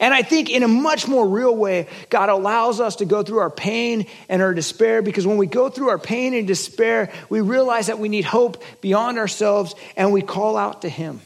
And 0.00 0.12
I 0.12 0.22
think 0.22 0.50
in 0.50 0.62
a 0.62 0.68
much 0.68 1.06
more 1.06 1.28
real 1.28 1.54
way, 1.54 1.86
God 2.10 2.28
allows 2.28 2.80
us 2.80 2.96
to 2.96 3.04
go 3.04 3.22
through 3.22 3.38
our 3.38 3.50
pain 3.50 4.06
and 4.28 4.42
our 4.42 4.54
despair 4.54 5.02
because 5.02 5.26
when 5.26 5.36
we 5.36 5.46
go 5.46 5.68
through 5.68 5.90
our 5.90 5.98
pain 5.98 6.34
and 6.34 6.46
despair, 6.46 7.12
we 7.28 7.40
realize 7.40 7.86
that 7.86 7.98
we 7.98 8.08
need 8.08 8.24
hope 8.24 8.62
beyond 8.80 9.18
ourselves 9.18 9.74
and 9.96 10.12
we 10.12 10.22
call 10.22 10.56
out 10.56 10.82
to 10.82 10.88
Him. 10.88 11.20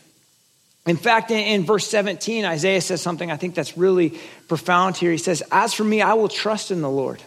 In 0.87 0.97
fact, 0.97 1.33
in, 1.33 1.65
verse 1.65 1.87
17, 1.89 2.45
Isaiah 2.45 2.81
says 2.81 3.03
something 3.03 3.31
I 3.31 3.37
think 3.37 3.57
that's 3.57 3.77
really 3.77 4.19
profound 4.47 4.97
here. 4.97 5.11
He 5.11 5.19
says, 5.19 5.43
As 5.51 5.75
for 5.75 5.83
me, 5.83 6.01
I 6.01 6.15
will 6.15 6.29
trust 6.29 6.71
in 6.71 6.81
the 6.81 6.91
Lord, 6.91 7.21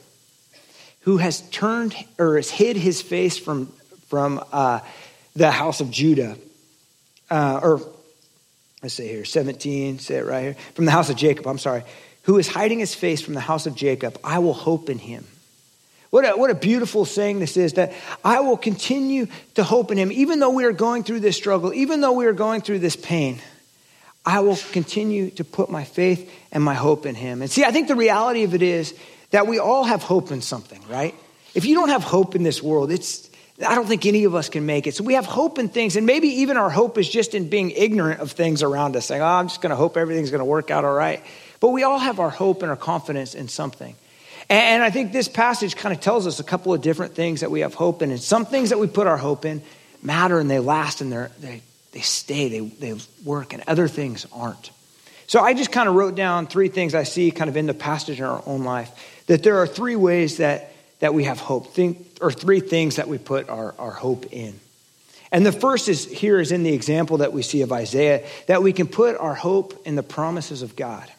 who 1.01 1.17
has 1.17 1.41
turned 1.50 1.93
or 2.17 2.38
has 2.38 2.50
hid 2.50 2.77
his 2.77 3.01
face 3.01 3.38
from, 3.38 3.67
from 4.07 4.41
uh, 4.53 4.79
the 5.36 5.51
house 5.51 5.81
of 5.81 5.91
Judah. 5.91 6.38
Uh, 7.29 7.59
or 7.62 7.81
let's 8.81 8.93
say 8.93 9.07
here, 9.07 9.25
17, 9.25 10.00
say 10.00 10.15
it 10.15 10.25
right 10.25 10.41
here. 10.41 10.55
From 10.74 10.86
the 10.86 10.91
house 10.91 11.09
of 11.09 11.15
Jacob, 11.15 11.48
I'm 11.48 11.57
sorry. 11.57 11.83
Who 12.24 12.38
is 12.38 12.48
hiding 12.48 12.79
his 12.79 12.95
face 12.95 13.21
from 13.21 13.33
the 13.33 13.39
house 13.39 13.65
of 13.65 13.75
Jacob, 13.75 14.19
I 14.24 14.39
will 14.39 14.53
hope 14.53 14.89
in 14.89 15.00
him. 15.00 15.25
What 16.09 16.25
a, 16.25 16.38
what 16.38 16.50
a 16.50 16.55
beautiful 16.55 17.05
saying 17.05 17.39
this 17.39 17.55
is 17.55 17.74
that 17.74 17.93
I 18.24 18.39
will 18.39 18.57
continue 18.57 19.27
to 19.55 19.63
hope 19.63 19.91
in 19.91 19.98
him, 19.98 20.12
even 20.12 20.39
though 20.39 20.50
we 20.50 20.65
are 20.65 20.71
going 20.71 21.03
through 21.03 21.19
this 21.19 21.38
struggle, 21.38 21.74
even 21.74 22.01
though 22.01 22.13
we 22.13 22.25
are 22.25 22.33
going 22.33 22.62
through 22.62 22.79
this 22.79 22.95
pain. 22.95 23.39
I 24.25 24.41
will 24.41 24.57
continue 24.71 25.29
to 25.31 25.43
put 25.43 25.69
my 25.69 25.83
faith 25.83 26.31
and 26.51 26.63
my 26.63 26.74
hope 26.74 27.05
in 27.05 27.15
him. 27.15 27.41
And 27.41 27.50
see, 27.50 27.63
I 27.63 27.71
think 27.71 27.88
the 27.88 27.95
reality 27.95 28.43
of 28.43 28.53
it 28.53 28.62
is 28.62 28.93
that 29.31 29.48
we 29.48 29.59
all 29.59 29.83
have 29.83 30.03
hope 30.03 30.31
in 30.31 30.41
something, 30.41 30.81
right? 30.89 31.15
If 31.53 31.65
you 31.65 31.75
don't 31.75 31.89
have 31.89 32.03
hope 32.03 32.36
in 32.36 32.43
this 32.43 32.62
world, 32.62 32.91
it's 32.91 33.28
I 33.65 33.75
don't 33.75 33.87
think 33.87 34.05
any 34.05 34.23
of 34.23 34.35
us 34.35 34.49
can 34.49 34.65
make 34.65 34.87
it. 34.87 34.95
So 34.95 35.03
we 35.03 35.15
have 35.15 35.25
hope 35.25 35.59
in 35.59 35.69
things, 35.69 35.95
and 35.95 36.05
maybe 36.05 36.27
even 36.27 36.57
our 36.57 36.69
hope 36.69 36.97
is 36.97 37.09
just 37.09 37.35
in 37.35 37.49
being 37.49 37.71
ignorant 37.71 38.21
of 38.21 38.31
things 38.31 38.63
around 38.63 38.95
us, 38.95 39.05
saying, 39.05 39.21
Oh, 39.21 39.25
I'm 39.25 39.47
just 39.47 39.61
going 39.61 39.71
to 39.71 39.75
hope 39.75 39.97
everything's 39.97 40.31
going 40.31 40.39
to 40.39 40.45
work 40.45 40.71
out 40.71 40.85
all 40.85 40.93
right. 40.93 41.21
But 41.59 41.69
we 41.69 41.83
all 41.83 41.99
have 41.99 42.19
our 42.19 42.29
hope 42.29 42.61
and 42.61 42.69
our 42.69 42.77
confidence 42.77 43.35
in 43.35 43.49
something. 43.49 43.95
And 44.49 44.81
I 44.81 44.89
think 44.89 45.11
this 45.11 45.27
passage 45.27 45.75
kind 45.75 45.93
of 45.93 46.01
tells 46.01 46.25
us 46.25 46.39
a 46.39 46.43
couple 46.43 46.73
of 46.73 46.81
different 46.81 47.13
things 47.13 47.41
that 47.41 47.51
we 47.51 47.59
have 47.59 47.73
hope 47.73 48.01
in. 48.01 48.11
And 48.11 48.19
some 48.19 48.45
things 48.45 48.69
that 48.69 48.79
we 48.79 48.87
put 48.87 49.07
our 49.07 49.17
hope 49.17 49.45
in 49.45 49.61
matter 50.01 50.39
and 50.39 50.49
they 50.49 50.59
last 50.59 51.01
and 51.01 51.11
they 51.11 51.61
they, 51.91 52.01
stay, 52.01 52.49
they, 52.49 52.59
they 52.59 52.99
work, 53.23 53.53
and 53.53 53.63
other 53.67 53.87
things 53.87 54.25
aren't. 54.31 54.71
So 55.27 55.41
I 55.41 55.53
just 55.53 55.71
kind 55.71 55.89
of 55.89 55.95
wrote 55.95 56.15
down 56.15 56.47
three 56.47 56.69
things 56.69 56.95
I 56.95 57.03
see 57.03 57.31
kind 57.31 57.49
of 57.49 57.57
in 57.57 57.65
the 57.67 57.73
passage 57.73 58.19
in 58.19 58.25
our 58.25 58.41
own 58.45 58.63
life 58.63 58.91
that 59.27 59.43
there 59.43 59.57
are 59.57 59.67
three 59.67 59.95
ways 59.95 60.37
that, 60.37 60.68
that 60.99 61.13
we 61.13 61.23
have 61.25 61.39
hope, 61.39 61.73
think, 61.73 62.05
or 62.21 62.31
three 62.31 62.59
things 62.59 62.97
that 62.97 63.07
we 63.07 63.17
put 63.17 63.49
our, 63.49 63.73
our 63.79 63.91
hope 63.91 64.31
in. 64.31 64.59
And 65.31 65.45
the 65.45 65.51
first 65.51 65.89
is 65.89 66.05
here 66.05 66.39
is 66.39 66.51
in 66.51 66.63
the 66.63 66.73
example 66.73 67.17
that 67.17 67.33
we 67.33 67.41
see 67.41 67.61
of 67.61 67.71
Isaiah, 67.71 68.25
that 68.47 68.63
we 68.63 68.73
can 68.73 68.87
put 68.87 69.15
our 69.17 69.35
hope 69.35 69.85
in 69.85 69.95
the 69.95 70.03
promises 70.03 70.61
of 70.61 70.75
God. 70.75 71.09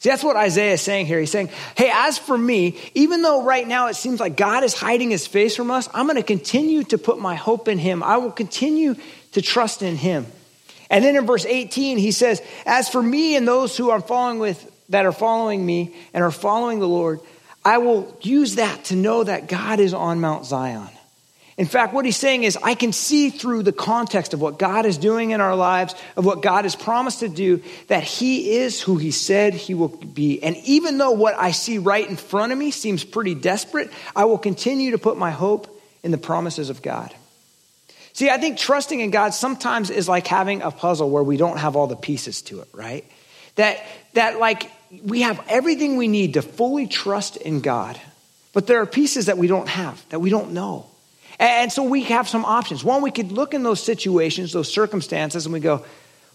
See, 0.00 0.10
that's 0.10 0.24
what 0.24 0.36
Isaiah 0.36 0.74
is 0.74 0.82
saying 0.82 1.06
here. 1.06 1.18
He's 1.18 1.30
saying, 1.30 1.48
hey, 1.76 1.90
as 1.90 2.18
for 2.18 2.36
me, 2.36 2.78
even 2.94 3.22
though 3.22 3.42
right 3.42 3.66
now 3.66 3.86
it 3.86 3.94
seems 3.94 4.20
like 4.20 4.36
God 4.36 4.62
is 4.62 4.74
hiding 4.74 5.10
his 5.10 5.26
face 5.26 5.56
from 5.56 5.70
us, 5.70 5.88
I'm 5.94 6.06
going 6.06 6.16
to 6.16 6.22
continue 6.22 6.82
to 6.84 6.98
put 6.98 7.18
my 7.18 7.36
hope 7.36 7.68
in 7.68 7.78
him. 7.78 8.02
I 8.02 8.18
will 8.18 8.32
continue 8.32 8.96
to 9.32 9.40
trust 9.40 9.82
in 9.82 9.96
him. 9.96 10.26
And 10.90 11.02
then 11.02 11.16
in 11.16 11.24
verse 11.24 11.46
18, 11.46 11.96
he 11.96 12.12
says, 12.12 12.42
As 12.66 12.88
for 12.90 13.02
me 13.02 13.36
and 13.36 13.48
those 13.48 13.76
who 13.78 13.88
are 13.88 14.00
following 14.00 14.40
with 14.40 14.70
that 14.90 15.06
are 15.06 15.12
following 15.12 15.64
me 15.64 15.94
and 16.12 16.22
are 16.22 16.30
following 16.30 16.80
the 16.80 16.88
Lord, 16.88 17.20
I 17.64 17.78
will 17.78 18.16
use 18.20 18.56
that 18.56 18.84
to 18.86 18.96
know 18.96 19.24
that 19.24 19.48
God 19.48 19.80
is 19.80 19.94
on 19.94 20.20
Mount 20.20 20.44
Zion. 20.44 20.88
In 21.56 21.66
fact, 21.66 21.94
what 21.94 22.04
he's 22.04 22.16
saying 22.16 22.42
is, 22.42 22.58
I 22.60 22.74
can 22.74 22.92
see 22.92 23.30
through 23.30 23.62
the 23.62 23.72
context 23.72 24.34
of 24.34 24.40
what 24.40 24.58
God 24.58 24.86
is 24.86 24.98
doing 24.98 25.30
in 25.30 25.40
our 25.40 25.54
lives, 25.54 25.94
of 26.16 26.24
what 26.24 26.42
God 26.42 26.64
has 26.64 26.74
promised 26.74 27.20
to 27.20 27.28
do, 27.28 27.62
that 27.86 28.02
he 28.02 28.56
is 28.56 28.80
who 28.80 28.96
he 28.96 29.12
said 29.12 29.54
he 29.54 29.72
will 29.72 29.88
be. 29.88 30.42
And 30.42 30.56
even 30.64 30.98
though 30.98 31.12
what 31.12 31.36
I 31.38 31.52
see 31.52 31.78
right 31.78 32.08
in 32.08 32.16
front 32.16 32.52
of 32.52 32.58
me 32.58 32.72
seems 32.72 33.04
pretty 33.04 33.36
desperate, 33.36 33.92
I 34.16 34.24
will 34.24 34.38
continue 34.38 34.90
to 34.90 34.98
put 34.98 35.16
my 35.16 35.30
hope 35.30 35.70
in 36.02 36.10
the 36.10 36.18
promises 36.18 36.70
of 36.70 36.82
God. 36.82 37.14
See, 38.14 38.30
I 38.30 38.38
think 38.38 38.58
trusting 38.58 38.98
in 38.98 39.10
God 39.10 39.32
sometimes 39.32 39.90
is 39.90 40.08
like 40.08 40.26
having 40.26 40.62
a 40.62 40.72
puzzle 40.72 41.08
where 41.08 41.22
we 41.22 41.36
don't 41.36 41.58
have 41.58 41.76
all 41.76 41.86
the 41.86 41.96
pieces 41.96 42.42
to 42.42 42.60
it, 42.60 42.68
right? 42.72 43.04
That, 43.54 43.78
that 44.14 44.40
like 44.40 44.70
we 45.02 45.22
have 45.22 45.44
everything 45.48 45.96
we 45.96 46.08
need 46.08 46.34
to 46.34 46.42
fully 46.42 46.86
trust 46.86 47.36
in 47.36 47.60
God, 47.60 48.00
but 48.52 48.66
there 48.66 48.80
are 48.80 48.86
pieces 48.86 49.26
that 49.26 49.38
we 49.38 49.46
don't 49.46 49.68
have, 49.68 50.06
that 50.10 50.20
we 50.20 50.30
don't 50.30 50.52
know. 50.52 50.86
And 51.38 51.72
so 51.72 51.82
we 51.82 52.04
have 52.04 52.28
some 52.28 52.44
options. 52.44 52.84
One, 52.84 53.02
we 53.02 53.10
could 53.10 53.32
look 53.32 53.54
in 53.54 53.62
those 53.62 53.82
situations, 53.82 54.52
those 54.52 54.72
circumstances, 54.72 55.46
and 55.46 55.52
we 55.52 55.60
go, 55.60 55.84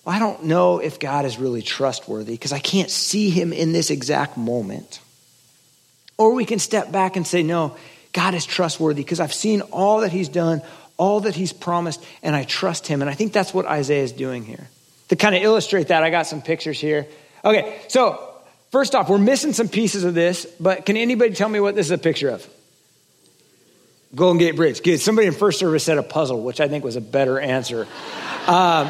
well, 0.04 0.16
I 0.16 0.20
don't 0.20 0.46
know 0.46 0.80
if 0.80 1.00
God 1.00 1.25
is 1.25 1.38
really 1.38 1.62
trustworthy 1.62 2.34
because 2.34 2.51
I 2.51 2.60
can't 2.60 2.89
see 2.89 3.30
him 3.30 3.54
in 3.54 3.72
this 3.72 3.89
exact 3.92 4.38
moment. 4.38 5.00
Or 6.18 6.34
we 6.34 6.46
can 6.46 6.60
step 6.60 6.92
back 6.92 7.16
and 7.16 7.25
say, 7.25 7.44
no, 7.44 7.78
God 8.12 8.34
is 8.34 8.46
trustworthy 8.46 9.04
because 9.04 9.20
I've 9.20 9.34
seen 9.34 9.62
all 9.62 10.01
that 10.01 10.12
he's 10.12 10.30
done, 10.30 10.62
all 10.98 11.22
that 11.22 11.36
he's 11.36 11.54
promised, 11.54 12.04
and 12.22 12.36
I 12.36 12.44
trust 12.44 12.88
him. 12.88 13.01
And 13.01 13.10
I 13.10 13.13
think 13.13 13.32
that's 13.32 13.54
what 13.54 13.66
Isaiah 13.66 14.04
is 14.04 14.12
doing 14.12 14.44
here. 14.44 14.68
To 15.10 15.16
kind 15.16 15.34
of 15.34 15.42
illustrate 15.42 15.88
that, 15.88 16.04
I 16.04 16.10
got 16.10 16.28
some 16.28 16.42
pictures 16.42 16.80
here. 16.80 17.08
Okay, 17.46 17.80
so 17.88 18.29
first 18.72 18.96
off, 18.96 19.10
we're 19.10 19.18
missing 19.18 19.54
some 19.54 19.68
pieces 19.68 20.04
of 20.04 20.14
this, 20.14 20.46
but 20.60 20.86
can 20.86 20.98
anybody 20.98 21.34
tell 21.34 21.50
me 21.50 21.60
what 21.60 21.76
this 21.76 21.88
is 21.88 21.92
a 21.92 21.98
picture 21.98 22.30
of? 22.30 22.48
Golden 24.16 24.40
Gate 24.40 24.56
Bridge. 24.56 24.82
Good. 24.82 25.00
Somebody 25.00 25.28
in 25.28 25.34
first 25.34 25.60
service 25.60 25.84
said 25.84 25.98
a 25.98 26.04
puzzle, 26.04 26.42
which 26.42 26.60
I 26.60 26.68
think 26.68 26.84
was 26.84 26.96
a 26.96 27.02
better 27.02 27.40
answer. 27.40 27.88
Um, 28.48 28.90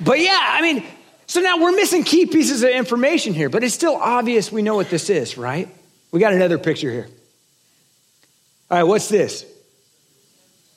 but 0.00 0.20
yeah, 0.20 0.38
I 0.40 0.62
mean, 0.62 0.86
so 1.26 1.40
now 1.40 1.58
we're 1.58 1.72
missing 1.72 2.02
key 2.02 2.24
pieces 2.24 2.62
of 2.62 2.70
information 2.70 3.34
here, 3.34 3.50
but 3.50 3.62
it's 3.62 3.74
still 3.74 3.94
obvious 3.94 4.50
we 4.50 4.62
know 4.62 4.74
what 4.74 4.88
this 4.88 5.10
is, 5.10 5.36
right? 5.36 5.68
We 6.10 6.18
got 6.18 6.32
another 6.32 6.56
picture 6.56 6.90
here. 6.90 7.08
All 8.70 8.78
right, 8.78 8.84
what's 8.84 9.08
this? 9.08 9.44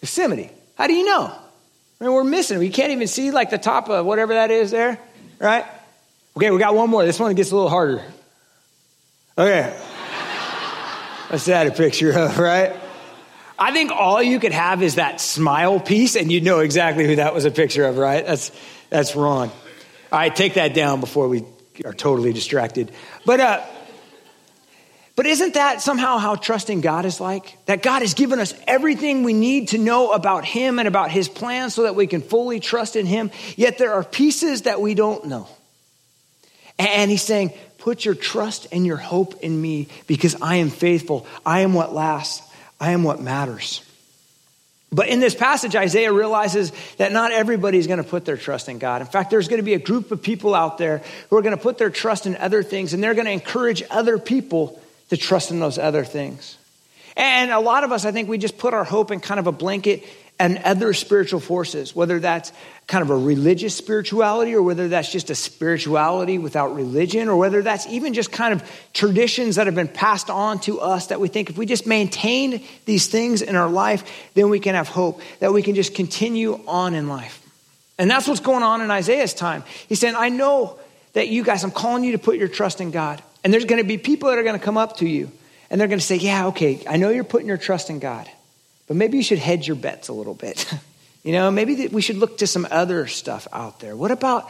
Yosemite. 0.01 0.51
How 0.75 0.87
do 0.87 0.93
you 0.93 1.05
know? 1.05 1.27
I 1.27 2.03
mean, 2.03 2.13
we're 2.13 2.23
missing. 2.23 2.59
We 2.59 2.69
can't 2.69 2.91
even 2.91 3.07
see 3.07 3.31
like 3.31 3.49
the 3.49 3.57
top 3.57 3.89
of 3.89 4.05
whatever 4.05 4.33
that 4.33 4.51
is 4.51 4.71
there, 4.71 4.99
right? 5.39 5.65
Okay, 6.35 6.49
we 6.49 6.57
got 6.57 6.73
one 6.73 6.89
more. 6.89 7.05
This 7.05 7.19
one 7.19 7.33
gets 7.35 7.51
a 7.51 7.55
little 7.55 7.69
harder. 7.69 8.03
Okay. 9.37 9.79
That's 11.29 11.45
that 11.45 11.67
a 11.67 11.71
picture 11.71 12.11
of, 12.11 12.39
right? 12.39 12.75
I 13.57 13.71
think 13.71 13.91
all 13.91 14.21
you 14.21 14.39
could 14.39 14.51
have 14.51 14.81
is 14.81 14.95
that 14.95 15.21
smile 15.21 15.79
piece, 15.79 16.15
and 16.15 16.31
you'd 16.31 16.43
know 16.43 16.59
exactly 16.59 17.05
who 17.05 17.17
that 17.17 17.33
was 17.33 17.45
a 17.45 17.51
picture 17.51 17.85
of, 17.85 17.97
right? 17.97 18.25
That's, 18.25 18.51
that's 18.89 19.15
wrong. 19.15 19.49
All 20.11 20.19
right, 20.19 20.35
take 20.35 20.55
that 20.55 20.73
down 20.73 20.99
before 20.99 21.27
we 21.27 21.43
are 21.85 21.93
totally 21.93 22.33
distracted. 22.33 22.91
But, 23.25 23.39
uh, 23.39 23.63
but 25.15 25.27
isn't 25.27 25.53
that 25.53 25.81
somehow 25.81 26.17
how 26.17 26.35
trusting 26.35 26.81
God 26.81 27.05
is 27.05 27.19
like? 27.19 27.63
That 27.67 27.83
God 27.83 28.01
has 28.01 28.15
given 28.15 28.39
us 28.39 28.53
everything 28.67 29.23
we 29.23 29.33
need 29.33 29.69
to 29.69 29.77
know 29.77 30.11
about 30.11 30.45
Him 30.45 30.79
and 30.79 30.87
about 30.87 31.11
His 31.11 31.29
plan 31.29 31.69
so 31.69 31.83
that 31.83 31.95
we 31.95 32.07
can 32.07 32.21
fully 32.21 32.59
trust 32.59 32.95
in 32.95 33.05
Him, 33.05 33.29
yet 33.55 33.77
there 33.77 33.93
are 33.93 34.03
pieces 34.03 34.63
that 34.63 34.81
we 34.81 34.95
don't 34.95 35.25
know. 35.25 35.47
And 36.79 37.09
He's 37.09 37.21
saying, 37.21 37.53
Put 37.83 38.05
your 38.05 38.15
trust 38.15 38.67
and 38.71 38.85
your 38.85 38.95
hope 38.95 39.41
in 39.41 39.61
me 39.61 39.89
because 40.07 40.41
I 40.41 40.55
am 40.55 40.69
faithful. 40.69 41.27
I 41.45 41.61
am 41.61 41.73
what 41.73 41.93
lasts. 41.93 42.41
I 42.79 42.91
am 42.91 43.03
what 43.03 43.19
matters. 43.19 43.83
But 44.89 45.09
in 45.09 45.19
this 45.19 45.35
passage, 45.35 45.75
Isaiah 45.75 46.13
realizes 46.13 46.71
that 46.97 47.11
not 47.11 47.31
everybody 47.31 47.79
is 47.79 47.87
going 47.87 48.01
to 48.01 48.07
put 48.07 48.23
their 48.23 48.37
trust 48.37 48.69
in 48.69 48.77
God. 48.77 49.01
In 49.01 49.07
fact, 49.07 49.31
there's 49.31 49.49
going 49.49 49.59
to 49.59 49.65
be 49.65 49.73
a 49.73 49.79
group 49.79 50.11
of 50.11 50.21
people 50.21 50.55
out 50.55 50.77
there 50.77 51.01
who 51.29 51.35
are 51.35 51.41
going 51.41 51.57
to 51.57 51.61
put 51.61 51.77
their 51.77 51.89
trust 51.89 52.25
in 52.25 52.37
other 52.37 52.63
things, 52.63 52.93
and 52.93 53.03
they're 53.03 53.15
going 53.15 53.25
to 53.25 53.31
encourage 53.31 53.83
other 53.89 54.17
people 54.17 54.79
to 55.09 55.17
trust 55.17 55.51
in 55.51 55.59
those 55.59 55.77
other 55.77 56.05
things. 56.05 56.57
And 57.17 57.51
a 57.51 57.59
lot 57.59 57.83
of 57.83 57.91
us, 57.91 58.05
I 58.05 58.11
think, 58.11 58.29
we 58.29 58.37
just 58.37 58.57
put 58.57 58.73
our 58.73 58.83
hope 58.83 59.11
in 59.11 59.19
kind 59.19 59.39
of 59.39 59.47
a 59.47 59.51
blanket 59.51 60.03
and 60.39 60.59
other 60.59 60.93
spiritual 60.93 61.39
forces, 61.39 61.95
whether 61.95 62.19
that's 62.19 62.51
kind 62.87 63.01
of 63.01 63.09
a 63.09 63.17
religious 63.17 63.75
spirituality 63.75 64.53
or 64.53 64.61
whether 64.61 64.87
that's 64.87 65.11
just 65.11 65.29
a 65.29 65.35
spirituality 65.35 66.37
without 66.37 66.75
religion 66.75 67.29
or 67.29 67.37
whether 67.37 67.61
that's 67.61 67.87
even 67.87 68.13
just 68.13 68.31
kind 68.31 68.53
of 68.53 68.63
traditions 68.93 69.55
that 69.55 69.67
have 69.67 69.75
been 69.75 69.87
passed 69.87 70.29
on 70.29 70.59
to 70.59 70.79
us 70.81 71.07
that 71.07 71.19
we 71.19 71.27
think 71.27 71.49
if 71.49 71.57
we 71.57 71.65
just 71.65 71.87
maintain 71.87 72.63
these 72.85 73.07
things 73.07 73.41
in 73.41 73.55
our 73.55 73.69
life, 73.69 74.03
then 74.33 74.49
we 74.49 74.59
can 74.59 74.75
have 74.75 74.89
hope, 74.89 75.21
that 75.39 75.53
we 75.53 75.61
can 75.61 75.75
just 75.75 75.95
continue 75.95 76.59
on 76.67 76.93
in 76.93 77.07
life. 77.07 77.39
And 77.97 78.09
that's 78.09 78.27
what's 78.27 78.41
going 78.41 78.63
on 78.63 78.81
in 78.81 78.91
Isaiah's 78.91 79.33
time. 79.33 79.63
He's 79.87 79.99
saying, 79.99 80.15
I 80.17 80.29
know 80.29 80.77
that 81.13 81.29
you 81.29 81.43
guys, 81.43 81.63
I'm 81.63 81.71
calling 81.71 82.03
you 82.03 82.13
to 82.13 82.17
put 82.17 82.37
your 82.37 82.47
trust 82.47 82.81
in 82.81 82.91
God. 82.91 83.21
And 83.43 83.53
there's 83.53 83.65
going 83.65 83.81
to 83.81 83.87
be 83.87 83.97
people 83.97 84.29
that 84.29 84.37
are 84.37 84.43
going 84.43 84.59
to 84.59 84.63
come 84.63 84.77
up 84.77 84.97
to 84.97 85.07
you 85.07 85.31
and 85.69 85.79
they're 85.79 85.87
going 85.87 85.99
to 85.99 86.05
say, 86.05 86.17
Yeah, 86.17 86.47
okay, 86.47 86.83
I 86.87 86.97
know 86.97 87.09
you're 87.09 87.23
putting 87.23 87.47
your 87.47 87.57
trust 87.57 87.89
in 87.89 87.99
God. 87.99 88.29
But 88.87 88.97
maybe 88.97 89.17
you 89.17 89.23
should 89.23 89.39
hedge 89.39 89.67
your 89.67 89.75
bets 89.75 90.07
a 90.07 90.13
little 90.13 90.33
bit. 90.33 90.71
you 91.23 91.31
know, 91.31 91.49
maybe 91.51 91.87
we 91.87 92.01
should 92.01 92.17
look 92.17 92.39
to 92.39 92.47
some 92.47 92.67
other 92.69 93.07
stuff 93.07 93.47
out 93.51 93.79
there. 93.79 93.95
What 93.95 94.11
about 94.11 94.49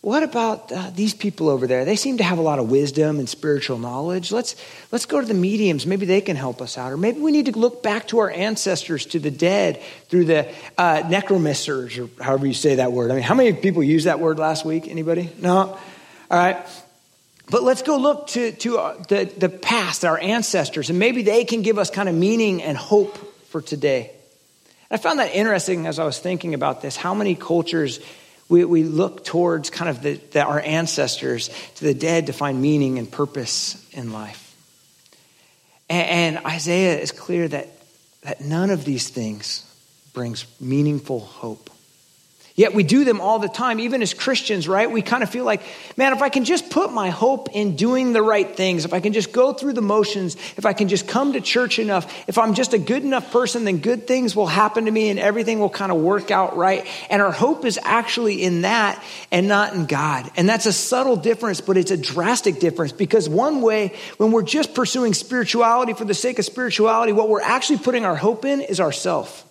what 0.00 0.22
about 0.22 0.70
uh, 0.70 0.90
these 0.94 1.12
people 1.12 1.48
over 1.48 1.66
there? 1.66 1.84
They 1.84 1.96
seem 1.96 2.18
to 2.18 2.24
have 2.24 2.38
a 2.38 2.42
lot 2.42 2.60
of 2.60 2.70
wisdom 2.70 3.18
and 3.18 3.28
spiritual 3.28 3.78
knowledge. 3.78 4.30
Let's 4.30 4.54
let's 4.92 5.06
go 5.06 5.20
to 5.20 5.26
the 5.26 5.34
mediums. 5.34 5.86
Maybe 5.86 6.06
they 6.06 6.20
can 6.20 6.36
help 6.36 6.62
us 6.62 6.78
out, 6.78 6.92
or 6.92 6.96
maybe 6.96 7.20
we 7.20 7.32
need 7.32 7.46
to 7.46 7.58
look 7.58 7.82
back 7.82 8.06
to 8.08 8.18
our 8.18 8.30
ancestors, 8.30 9.06
to 9.06 9.18
the 9.18 9.32
dead, 9.32 9.82
through 10.08 10.26
the 10.26 10.52
uh, 10.76 11.02
necromancers, 11.08 11.98
or 11.98 12.08
however 12.20 12.46
you 12.46 12.54
say 12.54 12.76
that 12.76 12.92
word. 12.92 13.10
I 13.10 13.14
mean, 13.14 13.24
how 13.24 13.34
many 13.34 13.52
people 13.52 13.82
used 13.82 14.06
that 14.06 14.20
word 14.20 14.38
last 14.38 14.64
week? 14.64 14.86
Anybody? 14.86 15.30
No. 15.40 15.58
All 15.58 15.78
right. 16.30 16.64
But 17.50 17.62
let's 17.62 17.82
go 17.82 17.96
look 17.96 18.26
to, 18.28 18.52
to 18.52 18.78
uh, 18.78 19.02
the, 19.08 19.24
the 19.24 19.48
past, 19.48 20.04
our 20.04 20.18
ancestors, 20.18 20.90
and 20.90 20.98
maybe 20.98 21.22
they 21.22 21.44
can 21.44 21.62
give 21.62 21.78
us 21.78 21.90
kind 21.90 22.08
of 22.08 22.14
meaning 22.14 22.62
and 22.62 22.76
hope 22.76 23.16
for 23.46 23.62
today. 23.62 24.12
I 24.90 24.96
found 24.96 25.18
that 25.18 25.34
interesting 25.34 25.86
as 25.86 25.98
I 25.98 26.04
was 26.04 26.18
thinking 26.18 26.54
about 26.54 26.80
this, 26.80 26.96
how 26.96 27.14
many 27.14 27.34
cultures 27.34 28.00
we, 28.48 28.64
we 28.64 28.82
look 28.82 29.24
towards 29.24 29.68
kind 29.68 29.90
of 29.90 30.02
the, 30.02 30.14
the, 30.14 30.42
our 30.42 30.60
ancestors, 30.60 31.50
to 31.76 31.84
the 31.84 31.94
dead, 31.94 32.26
to 32.26 32.32
find 32.32 32.62
meaning 32.62 32.98
and 32.98 33.10
purpose 33.10 33.86
in 33.92 34.12
life. 34.12 34.56
And, 35.90 36.36
and 36.36 36.46
Isaiah 36.46 36.98
is 36.98 37.12
clear 37.12 37.46
that, 37.48 37.68
that 38.22 38.40
none 38.40 38.70
of 38.70 38.84
these 38.84 39.08
things 39.08 39.64
brings 40.14 40.46
meaningful 40.60 41.20
hope. 41.20 41.70
Yet 42.58 42.74
we 42.74 42.82
do 42.82 43.04
them 43.04 43.20
all 43.20 43.38
the 43.38 43.48
time, 43.48 43.78
even 43.78 44.02
as 44.02 44.12
Christians, 44.12 44.66
right? 44.66 44.90
We 44.90 45.00
kind 45.00 45.22
of 45.22 45.30
feel 45.30 45.44
like, 45.44 45.62
man, 45.96 46.12
if 46.12 46.22
I 46.22 46.28
can 46.28 46.44
just 46.44 46.70
put 46.70 46.92
my 46.92 47.08
hope 47.08 47.50
in 47.52 47.76
doing 47.76 48.12
the 48.12 48.20
right 48.20 48.56
things, 48.56 48.84
if 48.84 48.92
I 48.92 48.98
can 48.98 49.12
just 49.12 49.30
go 49.30 49.52
through 49.52 49.74
the 49.74 49.80
motions, 49.80 50.34
if 50.56 50.66
I 50.66 50.72
can 50.72 50.88
just 50.88 51.06
come 51.06 51.34
to 51.34 51.40
church 51.40 51.78
enough, 51.78 52.12
if 52.26 52.36
I'm 52.36 52.54
just 52.54 52.74
a 52.74 52.78
good 52.78 53.04
enough 53.04 53.30
person, 53.30 53.64
then 53.64 53.78
good 53.78 54.08
things 54.08 54.34
will 54.34 54.48
happen 54.48 54.86
to 54.86 54.90
me 54.90 55.08
and 55.08 55.20
everything 55.20 55.60
will 55.60 55.70
kind 55.70 55.92
of 55.92 55.98
work 55.98 56.32
out 56.32 56.56
right. 56.56 56.84
And 57.08 57.22
our 57.22 57.30
hope 57.30 57.64
is 57.64 57.78
actually 57.84 58.42
in 58.42 58.62
that 58.62 59.00
and 59.30 59.46
not 59.46 59.74
in 59.74 59.86
God. 59.86 60.28
And 60.36 60.48
that's 60.48 60.66
a 60.66 60.72
subtle 60.72 61.14
difference, 61.14 61.60
but 61.60 61.76
it's 61.76 61.92
a 61.92 61.96
drastic 61.96 62.58
difference 62.58 62.90
because 62.90 63.28
one 63.28 63.62
way, 63.62 63.94
when 64.16 64.32
we're 64.32 64.42
just 64.42 64.74
pursuing 64.74 65.14
spirituality 65.14 65.92
for 65.92 66.04
the 66.04 66.12
sake 66.12 66.40
of 66.40 66.44
spirituality, 66.44 67.12
what 67.12 67.28
we're 67.28 67.40
actually 67.40 67.78
putting 67.78 68.04
our 68.04 68.16
hope 68.16 68.44
in 68.44 68.62
is 68.62 68.80
ourself 68.80 69.47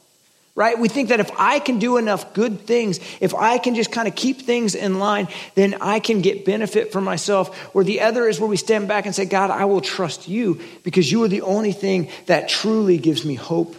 right? 0.58 0.80
We 0.80 0.88
think 0.88 1.10
that 1.10 1.20
if 1.20 1.30
I 1.38 1.60
can 1.60 1.78
do 1.78 1.98
enough 1.98 2.34
good 2.34 2.62
things, 2.62 3.00
if 3.22 3.36
I 3.36 3.60
can 3.60 3.76
just 3.76 3.92
kind 3.92 4.08
of 4.08 4.16
keep 4.16 4.42
things 4.42 4.74
in 4.74 4.98
line, 4.98 5.28
then 5.54 5.76
I 5.82 6.00
can 6.00 6.22
get 6.22 6.46
benefit 6.46 6.92
for 6.92 7.00
myself. 7.00 7.76
Or 7.76 7.84
the 7.84 8.02
other 8.02 8.28
is 8.28 8.40
where 8.40 8.50
we 8.50 8.58
stand 8.58 8.88
back 8.88 9.06
and 9.06 9.14
say, 9.14 9.26
God, 9.26 9.52
I 9.52 9.66
will 9.66 9.82
trust 9.82 10.28
you 10.28 10.60
because 10.84 11.12
you 11.12 11.24
are 11.24 11.28
the 11.28 11.44
only 11.44 11.74
thing 11.74 12.10
that 12.26 12.50
truly 12.50 12.98
gives 12.98 13.24
me 13.24 13.36
hope 13.36 13.76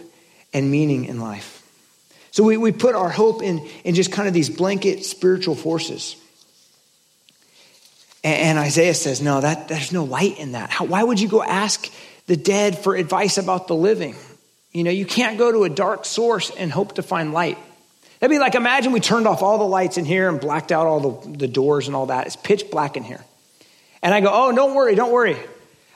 and 0.53 0.71
meaning 0.71 1.03
in 1.03 1.19
life. 1.19 1.57
So 2.31 2.43
we, 2.43 2.55
we 2.55 2.71
put 2.71 2.95
our 2.95 3.09
hope 3.09 3.43
in, 3.43 3.59
in 3.83 3.93
just 3.93 4.13
kind 4.13 4.29
of 4.29 4.33
these 4.33 4.49
blanket 4.49 5.03
spiritual 5.03 5.55
forces. 5.55 6.15
And, 8.23 8.41
and 8.41 8.57
Isaiah 8.57 8.93
says, 8.93 9.21
no, 9.21 9.41
that, 9.41 9.67
there's 9.67 9.91
no 9.91 10.05
light 10.05 10.39
in 10.39 10.53
that. 10.53 10.69
How, 10.69 10.85
why 10.85 11.03
would 11.03 11.19
you 11.19 11.27
go 11.27 11.43
ask 11.43 11.91
the 12.27 12.37
dead 12.37 12.77
for 12.77 12.95
advice 12.95 13.37
about 13.37 13.67
the 13.67 13.75
living? 13.75 14.15
You 14.71 14.83
know, 14.83 14.91
you 14.91 15.05
can't 15.05 15.37
go 15.37 15.51
to 15.51 15.63
a 15.63 15.69
dark 15.69 16.05
source 16.05 16.51
and 16.51 16.71
hope 16.71 16.95
to 16.95 17.03
find 17.03 17.33
light. 17.33 17.57
That'd 18.19 18.33
be 18.33 18.39
like 18.39 18.55
imagine 18.55 18.91
we 18.91 18.99
turned 18.99 19.27
off 19.27 19.41
all 19.41 19.57
the 19.57 19.65
lights 19.65 19.97
in 19.97 20.05
here 20.05 20.29
and 20.29 20.39
blacked 20.39 20.71
out 20.71 20.85
all 20.85 20.99
the, 20.99 21.37
the 21.37 21.47
doors 21.47 21.87
and 21.87 21.95
all 21.95 22.07
that. 22.07 22.27
It's 22.27 22.35
pitch 22.35 22.69
black 22.69 22.97
in 22.97 23.03
here. 23.03 23.23
And 24.01 24.13
I 24.13 24.21
go, 24.21 24.29
oh, 24.31 24.51
don't 24.53 24.75
worry, 24.75 24.95
don't 24.95 25.11
worry. 25.11 25.37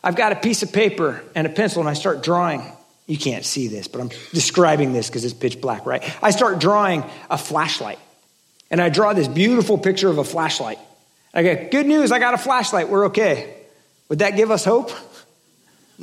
I've 0.03 0.15
got 0.15 0.31
a 0.31 0.35
piece 0.35 0.63
of 0.63 0.73
paper 0.73 1.23
and 1.35 1.47
a 1.47 1.49
pencil 1.49 1.81
and 1.81 1.89
I 1.89 1.93
start 1.93 2.23
drawing. 2.23 2.63
You 3.07 3.17
can't 3.17 3.45
see 3.45 3.67
this, 3.67 3.87
but 3.87 4.01
I'm 4.01 4.09
describing 4.31 4.93
this 4.93 5.07
because 5.07 5.25
it's 5.25 5.33
pitch 5.33 5.61
black, 5.61 5.85
right? 5.85 6.03
I 6.23 6.31
start 6.31 6.59
drawing 6.59 7.03
a 7.29 7.37
flashlight. 7.37 7.99
And 8.71 8.81
I 8.81 8.89
draw 8.89 9.13
this 9.13 9.27
beautiful 9.27 9.77
picture 9.77 10.09
of 10.09 10.17
a 10.17 10.23
flashlight. 10.23 10.79
I 11.33 11.43
go, 11.43 11.69
good 11.69 11.85
news, 11.85 12.11
I 12.11 12.19
got 12.19 12.33
a 12.33 12.37
flashlight. 12.37 12.89
We're 12.89 13.05
okay. 13.07 13.55
Would 14.09 14.19
that 14.19 14.35
give 14.35 14.51
us 14.51 14.65
hope? 14.65 14.91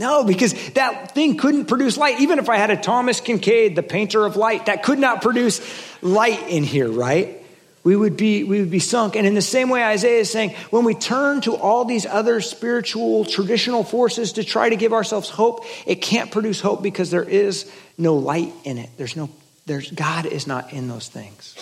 No, 0.00 0.25
because 0.25 0.54
that 0.71 1.14
thing 1.14 1.37
couldn't 1.37 1.66
produce 1.66 1.99
light. 1.99 2.21
Even 2.21 2.38
if 2.38 2.49
I 2.49 2.57
had 2.57 2.71
a 2.71 2.76
Thomas 2.76 3.21
Kinkade, 3.21 3.75
the 3.75 3.83
painter 3.83 4.25
of 4.25 4.35
light, 4.35 4.64
that 4.66 4.83
could 4.83 4.99
not 4.99 5.21
produce 5.21 5.61
light 6.00 6.49
in 6.49 6.64
here, 6.64 6.90
right? 6.90 7.37
We 7.85 7.97
would 7.97 8.16
be, 8.16 8.42
we 8.45 8.61
would 8.61 8.71
be 8.71 8.78
sunk. 8.78 9.14
And 9.14 9.26
in 9.26 9.35
the 9.35 9.42
same 9.42 9.69
way, 9.69 9.85
Isaiah 9.85 10.21
is 10.21 10.30
saying, 10.30 10.54
when 10.71 10.85
we 10.85 10.95
turn 10.95 11.42
to 11.42 11.54
all 11.54 11.85
these 11.85 12.07
other 12.07 12.40
spiritual, 12.40 13.26
traditional 13.26 13.85
forces 13.85 14.33
to 14.33 14.45
try 14.45 14.71
to 14.71 14.76
give 14.76 14.95
ourselves 14.95 15.28
hope, 15.28 15.66
it 15.85 15.97
can't 15.97 16.33
produce 16.33 16.62
hope 16.62 16.83
because 16.83 17.11
there 17.11 17.23
is 17.23 17.71
no 17.99 18.16
light 18.16 18.54
in 18.64 18.78
it. 18.78 18.88
There's 18.97 19.16
no, 19.16 19.28
there's, 19.66 19.90
God 19.90 20.25
is 20.25 20.47
not 20.47 20.73
in 20.73 20.88
those 20.88 21.09
things. 21.09 21.54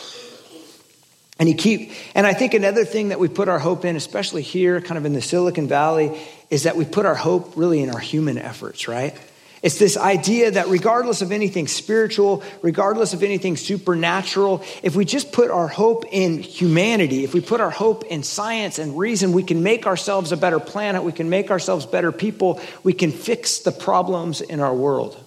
And 1.40 1.48
you 1.48 1.56
keep, 1.56 1.92
and 2.14 2.26
I 2.26 2.34
think 2.34 2.54
another 2.54 2.84
thing 2.84 3.08
that 3.08 3.18
we 3.18 3.28
put 3.28 3.48
our 3.48 3.60
hope 3.60 3.84
in, 3.84 3.94
especially 3.94 4.42
here, 4.42 4.80
kind 4.80 4.98
of 4.98 5.06
in 5.06 5.12
the 5.12 5.22
Silicon 5.22 5.68
Valley, 5.68 6.20
is 6.50 6.64
that 6.64 6.76
we 6.76 6.84
put 6.84 7.06
our 7.06 7.14
hope 7.14 7.52
really 7.56 7.80
in 7.80 7.90
our 7.90 7.98
human 7.98 8.38
efforts, 8.38 8.88
right? 8.88 9.14
It's 9.60 9.78
this 9.78 9.96
idea 9.96 10.52
that 10.52 10.68
regardless 10.68 11.20
of 11.20 11.32
anything 11.32 11.66
spiritual, 11.66 12.44
regardless 12.62 13.12
of 13.12 13.24
anything 13.24 13.56
supernatural, 13.56 14.62
if 14.84 14.94
we 14.94 15.04
just 15.04 15.32
put 15.32 15.50
our 15.50 15.66
hope 15.66 16.04
in 16.12 16.40
humanity, 16.40 17.24
if 17.24 17.34
we 17.34 17.40
put 17.40 17.60
our 17.60 17.70
hope 17.70 18.04
in 18.04 18.22
science 18.22 18.78
and 18.78 18.96
reason, 18.96 19.32
we 19.32 19.42
can 19.42 19.64
make 19.64 19.86
ourselves 19.86 20.30
a 20.30 20.36
better 20.36 20.60
planet, 20.60 21.02
we 21.02 21.12
can 21.12 21.28
make 21.28 21.50
ourselves 21.50 21.86
better 21.86 22.12
people, 22.12 22.60
we 22.84 22.92
can 22.92 23.10
fix 23.10 23.60
the 23.60 23.72
problems 23.72 24.40
in 24.40 24.60
our 24.60 24.74
world. 24.74 25.22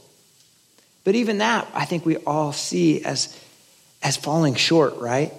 But 1.03 1.15
even 1.15 1.39
that, 1.39 1.67
I 1.73 1.83
think 1.83 2.05
we 2.05 2.17
all 2.17 2.53
see 2.53 3.03
as, 3.03 3.37
as 4.01 4.15
falling 4.15 4.55
short, 4.55 4.97
right? 4.97 5.33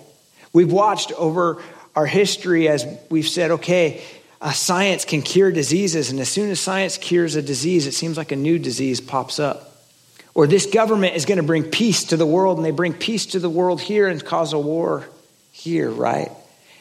We've 0.52 0.72
watched 0.72 1.12
over 1.12 1.62
our 1.96 2.06
history 2.06 2.68
as 2.68 2.87
we've 3.11 3.28
said, 3.28 3.52
okay, 3.52 4.02
uh, 4.42 4.50
science 4.50 5.05
can 5.05 5.22
cure 5.22 5.52
diseases, 5.52 6.11
and 6.11 6.18
as 6.18 6.28
soon 6.28 6.50
as 6.50 6.61
science 6.61 6.98
cures 6.98 7.37
a 7.37 7.42
disease, 7.42 7.87
it 7.87 7.92
seems 7.92 8.16
like 8.16 8.33
a 8.33 8.37
new 8.37 8.59
disease 8.59 9.00
pops 9.00 9.38
up. 9.38 9.87
Or 10.35 10.48
this 10.48 10.66
government 10.66 11.14
is 11.14 11.26
going 11.26 11.37
to 11.37 11.44
bring 11.44 11.62
peace 11.62 12.05
to 12.07 12.16
the 12.16 12.26
world, 12.26 12.59
and 12.59 12.66
they 12.66 12.72
bring 12.72 12.92
peace 12.92 13.26
to 13.26 13.38
the 13.38 13.48
world 13.48 13.81
here 13.81 14.09
and 14.09 14.22
cause 14.22 14.52
a 14.52 14.59
war 14.59 15.09
here, 15.52 15.88
right? 15.88 16.28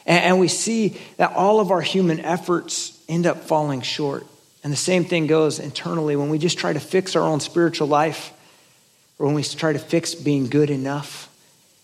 And, 0.04 0.24
and 0.24 0.40
we 0.40 0.48
see 0.48 0.98
that 1.18 1.34
all 1.34 1.60
of 1.60 1.70
our 1.70 1.80
human 1.80 2.18
efforts 2.18 3.00
end 3.08 3.26
up 3.26 3.44
falling 3.44 3.82
short. 3.82 4.26
And 4.64 4.72
the 4.72 4.76
same 4.76 5.04
thing 5.04 5.28
goes 5.28 5.60
internally 5.60 6.16
when 6.16 6.30
we 6.30 6.38
just 6.38 6.58
try 6.58 6.72
to 6.72 6.80
fix 6.80 7.14
our 7.14 7.22
own 7.22 7.38
spiritual 7.38 7.86
life, 7.86 8.32
or 9.20 9.26
when 9.26 9.36
we 9.36 9.44
try 9.44 9.72
to 9.72 9.78
fix 9.78 10.16
being 10.16 10.48
good 10.48 10.70
enough, 10.70 11.28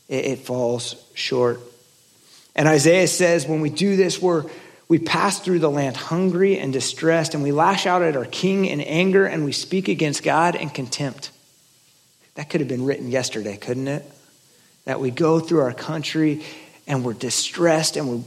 it, 0.08 0.24
it 0.24 0.38
falls 0.40 0.96
short. 1.14 1.60
And 2.56 2.66
Isaiah 2.66 3.06
says 3.06 3.46
when 3.46 3.60
we 3.60 3.70
do 3.70 3.94
this, 3.94 4.20
we're 4.20 4.44
we 4.88 4.98
pass 4.98 5.38
through 5.38 5.58
the 5.58 5.70
land 5.70 5.96
hungry 5.96 6.58
and 6.58 6.72
distressed, 6.72 7.34
and 7.34 7.42
we 7.42 7.52
lash 7.52 7.86
out 7.86 8.02
at 8.02 8.16
our 8.16 8.24
king 8.24 8.64
in 8.64 8.80
anger, 8.80 9.26
and 9.26 9.44
we 9.44 9.52
speak 9.52 9.88
against 9.88 10.22
God 10.22 10.54
in 10.54 10.70
contempt. 10.70 11.30
That 12.36 12.48
could 12.48 12.60
have 12.60 12.68
been 12.68 12.84
written 12.84 13.10
yesterday, 13.10 13.56
couldn't 13.56 13.88
it? 13.88 14.04
That 14.84 15.00
we 15.00 15.10
go 15.10 15.40
through 15.40 15.60
our 15.60 15.74
country 15.74 16.42
and 16.86 17.04
we're 17.04 17.12
distressed 17.12 17.96
and 17.96 18.08
we're 18.08 18.24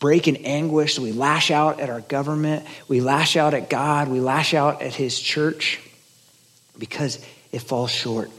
breaking 0.00 0.44
anguish. 0.44 0.96
So 0.96 1.02
we 1.02 1.12
lash 1.12 1.50
out 1.50 1.80
at 1.80 1.88
our 1.88 2.00
government, 2.00 2.66
we 2.88 3.00
lash 3.00 3.36
out 3.36 3.54
at 3.54 3.70
God, 3.70 4.08
we 4.08 4.20
lash 4.20 4.52
out 4.52 4.82
at 4.82 4.94
His 4.94 5.18
church 5.18 5.80
because 6.78 7.24
it 7.52 7.60
falls 7.60 7.90
short. 7.90 8.30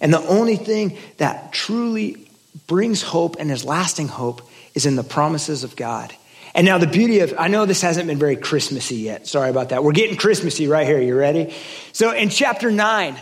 And 0.00 0.12
the 0.12 0.22
only 0.22 0.56
thing 0.56 0.96
that 1.18 1.52
truly 1.52 2.28
brings 2.66 3.02
hope 3.02 3.36
and 3.38 3.50
is 3.50 3.64
lasting 3.64 4.08
hope 4.08 4.48
is 4.74 4.86
in 4.86 4.96
the 4.96 5.04
promises 5.04 5.62
of 5.62 5.76
God. 5.76 6.12
And 6.54 6.64
now 6.64 6.78
the 6.78 6.86
beauty 6.86 7.20
of, 7.20 7.34
I 7.38 7.48
know 7.48 7.66
this 7.66 7.82
hasn't 7.82 8.06
been 8.06 8.18
very 8.18 8.36
Christmassy 8.36 8.96
yet. 8.96 9.26
Sorry 9.26 9.50
about 9.50 9.70
that. 9.70 9.82
We're 9.82 9.92
getting 9.92 10.16
Christmassy 10.16 10.68
right 10.68 10.86
here. 10.86 11.00
You 11.00 11.18
ready? 11.18 11.52
So 11.92 12.12
in 12.12 12.28
chapter 12.28 12.70
nine, 12.70 13.16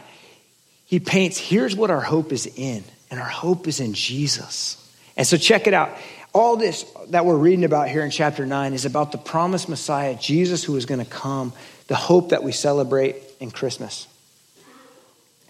he 0.85 1.01
paints, 1.01 1.39
here's 1.39 1.75
what 1.75 1.91
our 1.91 2.03
hope 2.03 2.33
is 2.33 2.47
in. 2.47 2.85
And 3.11 3.21
our 3.21 3.29
hope 3.29 3.69
is 3.69 3.81
in 3.81 3.93
Jesus. 3.95 4.79
And 5.17 5.27
so 5.27 5.37
check 5.37 5.67
it 5.67 5.75
out. 5.75 5.97
All 6.35 6.57
this 6.57 6.85
that 7.09 7.27
we're 7.27 7.37
reading 7.37 7.65
about 7.65 7.89
here 7.91 8.03
in 8.03 8.11
chapter 8.11 8.47
nine 8.47 8.73
is 8.73 8.87
about 8.87 9.13
the 9.13 9.19
promised 9.19 9.69
Messiah, 9.69 10.15
Jesus, 10.15 10.65
who 10.65 10.77
is 10.77 10.87
going 10.87 11.05
to 11.05 11.11
come, 11.11 11.53
the 11.89 11.95
hope 11.95 12.31
that 12.31 12.43
we 12.43 12.53
celebrate 12.53 13.17
in 13.39 13.51
Christmas. 13.51 14.07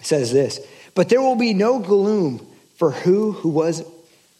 It 0.00 0.06
says 0.06 0.32
this, 0.32 0.58
but 0.96 1.08
there 1.08 1.20
will 1.22 1.36
be 1.36 1.54
no 1.54 1.78
gloom 1.78 2.44
for 2.74 2.90
who 2.90 3.30
who 3.30 3.50
was 3.50 3.84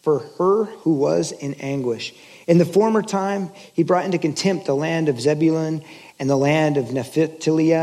for 0.01 0.19
her 0.37 0.65
who 0.65 0.95
was 0.95 1.31
in 1.31 1.53
anguish. 1.55 2.13
In 2.47 2.57
the 2.57 2.65
former 2.65 3.01
time, 3.01 3.51
he 3.73 3.83
brought 3.83 4.05
into 4.05 4.17
contempt 4.17 4.65
the 4.65 4.75
land 4.75 5.09
of 5.09 5.19
Zebulun 5.19 5.83
and 6.19 6.29
the 6.29 6.35
land 6.35 6.77
of 6.77 6.91
Naphtali. 6.91 7.73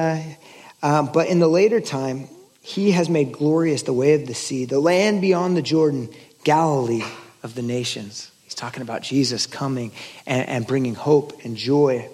Um, 0.83 1.11
but 1.12 1.29
in 1.29 1.38
the 1.38 1.49
later 1.49 1.81
time, 1.81 2.29
he 2.62 2.92
has 2.92 3.09
made 3.09 3.33
glorious 3.33 3.83
the 3.83 3.92
way 3.92 4.14
of 4.14 4.27
the 4.27 4.35
sea, 4.35 4.64
the 4.64 4.81
land 4.81 5.20
beyond 5.20 5.57
the 5.57 5.62
Jordan, 5.62 6.09
Galilee 6.44 7.05
of 7.42 7.55
the 7.55 7.62
nations. 7.62 8.31
He's 8.44 8.55
talking 8.55 8.83
about 8.83 9.03
Jesus 9.03 9.46
coming 9.46 9.92
and, 10.27 10.49
and 10.49 10.66
bringing 10.66 10.94
hope 10.94 11.44
and 11.44 11.57
joy 11.57 12.09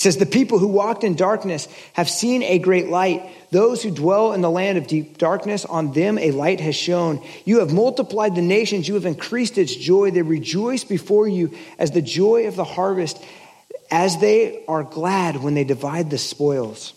says, 0.00 0.16
The 0.16 0.26
people 0.26 0.58
who 0.58 0.68
walked 0.68 1.04
in 1.04 1.14
darkness 1.14 1.68
have 1.92 2.08
seen 2.08 2.42
a 2.42 2.58
great 2.58 2.88
light. 2.88 3.22
Those 3.50 3.82
who 3.82 3.90
dwell 3.90 4.32
in 4.32 4.40
the 4.40 4.50
land 4.50 4.78
of 4.78 4.86
deep 4.86 5.18
darkness, 5.18 5.66
on 5.66 5.92
them 5.92 6.16
a 6.16 6.30
light 6.30 6.60
has 6.60 6.74
shone. 6.74 7.22
You 7.44 7.58
have 7.58 7.72
multiplied 7.72 8.34
the 8.34 8.42
nations, 8.42 8.88
you 8.88 8.94
have 8.94 9.04
increased 9.04 9.58
its 9.58 9.74
joy. 9.74 10.10
They 10.10 10.22
rejoice 10.22 10.84
before 10.84 11.28
you 11.28 11.54
as 11.78 11.90
the 11.90 12.00
joy 12.00 12.46
of 12.46 12.56
the 12.56 12.64
harvest, 12.64 13.22
as 13.90 14.18
they 14.18 14.64
are 14.66 14.84
glad 14.84 15.36
when 15.36 15.52
they 15.54 15.64
divide 15.64 16.08
the 16.08 16.18
spoils. 16.18 16.94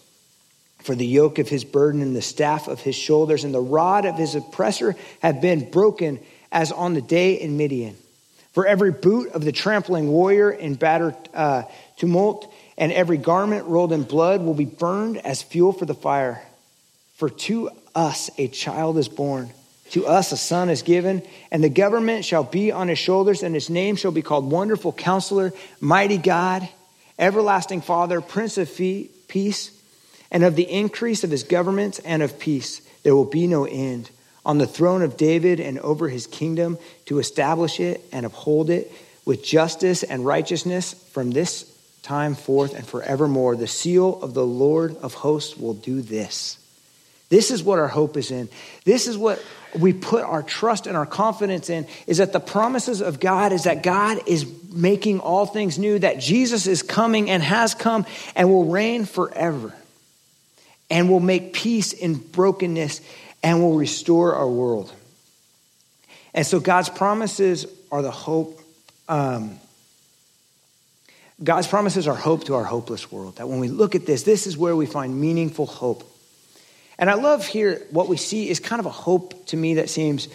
For 0.83 0.95
the 0.95 1.05
yoke 1.05 1.39
of 1.39 1.49
his 1.49 1.65
burden 1.65 2.01
and 2.01 2.15
the 2.15 2.21
staff 2.21 2.67
of 2.67 2.79
his 2.79 2.95
shoulders 2.95 3.43
and 3.43 3.53
the 3.53 3.61
rod 3.61 4.05
of 4.05 4.15
his 4.15 4.35
oppressor 4.35 4.95
have 5.21 5.41
been 5.41 5.69
broken 5.71 6.19
as 6.51 6.71
on 6.71 6.93
the 6.93 7.01
day 7.01 7.33
in 7.33 7.57
Midian. 7.57 7.97
For 8.53 8.67
every 8.67 8.91
boot 8.91 9.31
of 9.31 9.43
the 9.43 9.51
trampling 9.51 10.09
warrior 10.09 10.51
in 10.51 10.75
battered 10.75 11.15
uh, 11.33 11.63
tumult, 11.97 12.52
and 12.77 12.91
every 12.91 13.17
garment 13.17 13.65
rolled 13.65 13.93
in 13.93 14.03
blood 14.03 14.41
will 14.41 14.53
be 14.53 14.65
burned 14.65 15.17
as 15.17 15.41
fuel 15.41 15.73
for 15.73 15.85
the 15.85 15.93
fire. 15.93 16.41
For 17.15 17.29
to 17.29 17.69
us 17.93 18.29
a 18.37 18.47
child 18.47 18.97
is 18.97 19.07
born, 19.07 19.51
to 19.91 20.07
us 20.07 20.31
a 20.31 20.37
son 20.37 20.69
is 20.69 20.81
given, 20.81 21.21
and 21.51 21.63
the 21.63 21.69
government 21.69 22.25
shall 22.25 22.43
be 22.43 22.71
on 22.71 22.87
his 22.87 22.99
shoulders, 22.99 23.43
and 23.43 23.53
his 23.53 23.69
name 23.69 23.95
shall 23.95 24.11
be 24.11 24.21
called 24.21 24.49
Wonderful 24.49 24.93
Counselor, 24.93 25.53
Mighty 25.79 26.17
God, 26.17 26.67
Everlasting 27.19 27.81
Father, 27.81 28.21
Prince 28.21 28.57
of 28.57 28.75
Peace, 28.75 29.79
and 30.31 30.43
of 30.43 30.55
the 30.55 30.69
increase 30.69 31.23
of 31.23 31.29
his 31.29 31.43
government 31.43 31.99
and 32.03 32.23
of 32.23 32.39
peace 32.39 32.81
there 33.03 33.15
will 33.15 33.25
be 33.25 33.47
no 33.47 33.65
end 33.65 34.09
on 34.45 34.57
the 34.57 34.67
throne 34.67 35.01
of 35.01 35.15
David 35.15 35.59
and 35.59 35.79
over 35.79 36.09
his 36.09 36.27
kingdom 36.27 36.77
to 37.05 37.19
establish 37.19 37.79
it 37.79 38.01
and 38.11 38.25
uphold 38.25 38.69
it 38.69 38.91
with 39.25 39.43
justice 39.43 40.03
and 40.03 40.25
righteousness 40.25 40.93
from 41.11 41.31
this 41.31 41.69
time 42.03 42.35
forth 42.35 42.75
and 42.75 42.85
forevermore. 42.85 43.55
The 43.55 43.67
seal 43.67 44.21
of 44.21 44.33
the 44.33 44.45
Lord 44.45 44.95
of 44.97 45.13
hosts 45.13 45.57
will 45.57 45.73
do 45.73 46.01
this. 46.01 46.59
This 47.29 47.49
is 47.49 47.63
what 47.63 47.79
our 47.79 47.87
hope 47.87 48.15
is 48.17 48.29
in. 48.29 48.49
This 48.85 49.07
is 49.07 49.17
what 49.17 49.43
we 49.73 49.91
put 49.91 50.23
our 50.23 50.43
trust 50.43 50.85
and 50.85 50.95
our 50.95 51.05
confidence 51.05 51.69
in 51.69 51.87
is 52.05 52.17
that 52.17 52.31
the 52.31 52.39
promises 52.39 53.01
of 53.01 53.19
God 53.19 53.51
is 53.51 53.63
that 53.63 53.81
God 53.81 54.19
is 54.27 54.45
making 54.71 55.19
all 55.19 55.47
things 55.47 55.79
new, 55.79 55.97
that 55.99 56.19
Jesus 56.19 56.67
is 56.67 56.83
coming 56.83 57.31
and 57.31 57.41
has 57.41 57.73
come 57.73 58.05
and 58.35 58.49
will 58.49 58.65
reign 58.65 59.05
forever 59.05 59.73
and 60.91 61.09
will 61.09 61.19
make 61.19 61.53
peace 61.53 61.93
in 61.93 62.15
brokenness 62.15 63.01
and 63.41 63.61
will 63.61 63.75
restore 63.75 64.35
our 64.35 64.47
world. 64.47 64.93
And 66.35 66.45
so 66.45 66.59
God's 66.59 66.89
promises 66.89 67.65
are 67.91 68.01
the 68.01 68.11
hope. 68.11 68.59
Um, 69.09 69.59
God's 71.41 71.67
promises 71.67 72.07
are 72.07 72.15
hope 72.15 72.45
to 72.45 72.55
our 72.55 72.63
hopeless 72.63 73.11
world. 73.11 73.37
That 73.37 73.47
when 73.47 73.59
we 73.59 73.67
look 73.67 73.95
at 73.95 74.05
this, 74.05 74.23
this 74.23 74.45
is 74.45 74.57
where 74.57 74.75
we 74.75 74.85
find 74.85 75.19
meaningful 75.19 75.65
hope. 75.65 76.09
And 76.99 77.09
I 77.09 77.15
love 77.15 77.45
here 77.45 77.81
what 77.89 78.07
we 78.07 78.17
see 78.17 78.49
is 78.49 78.59
kind 78.59 78.79
of 78.79 78.85
a 78.85 78.91
hope 78.91 79.47
to 79.47 79.57
me 79.57 79.75
that 79.75 79.89
seems 79.89 80.27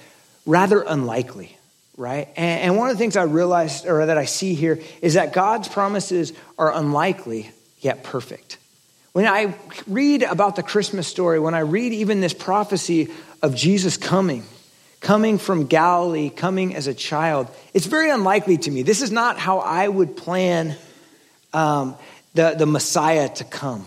rather 0.44 0.80
unlikely, 0.80 1.56
right? 1.96 2.28
And, 2.36 2.76
one 2.76 2.90
of 2.90 2.96
the 2.96 2.98
things 2.98 3.16
I 3.16 3.22
realized 3.22 3.86
or 3.86 4.06
that 4.06 4.18
I 4.18 4.24
see 4.24 4.54
here 4.54 4.80
is 5.00 5.14
that 5.14 5.32
God's 5.32 5.68
promises 5.68 6.32
are 6.58 6.74
unlikely 6.74 7.50
yet 7.80 8.02
perfect. 8.02 8.58
When 9.12 9.26
I 9.26 9.54
read 9.86 10.22
about 10.22 10.56
the 10.56 10.62
Christmas 10.62 11.06
story, 11.06 11.38
when 11.38 11.54
I 11.54 11.60
read 11.60 11.92
even 11.92 12.20
this 12.20 12.34
prophecy 12.34 13.08
of 13.40 13.54
Jesus 13.54 13.96
coming, 13.96 14.42
coming 15.00 15.38
from 15.38 15.66
Galilee, 15.66 16.30
coming 16.30 16.74
as 16.74 16.86
a 16.86 16.94
child, 16.94 17.48
it's 17.72 17.86
very 17.86 18.10
unlikely 18.10 18.58
to 18.58 18.70
me. 18.70 18.82
This 18.82 19.00
is 19.00 19.12
not 19.12 19.38
how 19.38 19.60
I 19.60 19.86
would 19.86 20.16
plan 20.16 20.76
um, 21.52 21.96
the, 22.34 22.54
the 22.58 22.66
Messiah 22.66 23.28
to 23.28 23.44
come. 23.44 23.86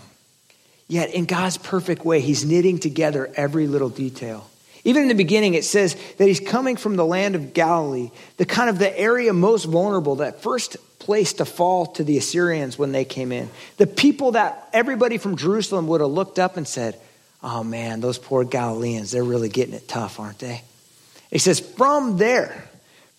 Yet, 0.88 1.14
in 1.14 1.24
God's 1.24 1.56
perfect 1.56 2.04
way, 2.04 2.20
He's 2.20 2.44
knitting 2.44 2.78
together 2.78 3.30
every 3.34 3.66
little 3.66 3.88
detail. 3.88 4.48
Even 4.84 5.02
in 5.02 5.08
the 5.08 5.14
beginning, 5.14 5.54
it 5.54 5.64
says 5.64 5.96
that 6.18 6.26
He's 6.26 6.40
coming 6.40 6.76
from 6.76 6.96
the 6.96 7.04
land 7.04 7.34
of 7.34 7.54
Galilee, 7.54 8.10
the 8.36 8.44
kind 8.44 8.68
of 8.68 8.78
the 8.78 8.98
area 8.98 9.32
most 9.32 9.64
vulnerable, 9.64 10.16
that 10.16 10.42
first 10.42 10.76
place 10.98 11.34
to 11.34 11.44
fall 11.44 11.86
to 11.86 12.04
the 12.04 12.18
Assyrians 12.18 12.78
when 12.78 12.92
they 12.92 13.04
came 13.04 13.32
in. 13.32 13.48
The 13.76 13.86
people 13.86 14.32
that 14.32 14.68
everybody 14.72 15.18
from 15.18 15.36
Jerusalem 15.36 15.88
would 15.88 16.00
have 16.00 16.10
looked 16.10 16.38
up 16.38 16.56
and 16.56 16.66
said, 16.66 16.98
Oh 17.42 17.64
man, 17.64 18.00
those 18.00 18.18
poor 18.18 18.44
Galileans, 18.44 19.10
they're 19.10 19.24
really 19.24 19.48
getting 19.48 19.74
it 19.74 19.88
tough, 19.88 20.20
aren't 20.20 20.38
they? 20.38 20.62
He 21.30 21.38
says, 21.38 21.58
From 21.58 22.18
there, 22.18 22.68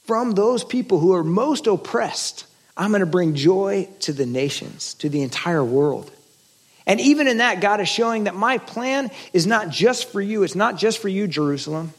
from 0.05 0.31
those 0.31 0.63
people 0.63 0.99
who 0.99 1.13
are 1.13 1.23
most 1.23 1.67
oppressed, 1.67 2.45
I'm 2.75 2.89
going 2.91 3.01
to 3.01 3.05
bring 3.05 3.35
joy 3.35 3.87
to 4.01 4.13
the 4.13 4.25
nations, 4.25 4.95
to 4.95 5.09
the 5.09 5.21
entire 5.21 5.63
world. 5.63 6.11
And 6.85 6.99
even 6.99 7.27
in 7.27 7.37
that, 7.37 7.61
God 7.61 7.79
is 7.79 7.87
showing 7.87 8.25
that 8.25 8.35
my 8.35 8.57
plan 8.57 9.11
is 9.31 9.47
not 9.47 9.69
just 9.69 10.11
for 10.11 10.19
you, 10.19 10.43
it's 10.43 10.55
not 10.55 10.77
just 10.77 10.99
for 10.99 11.07
you, 11.07 11.27
Jerusalem, 11.27 11.93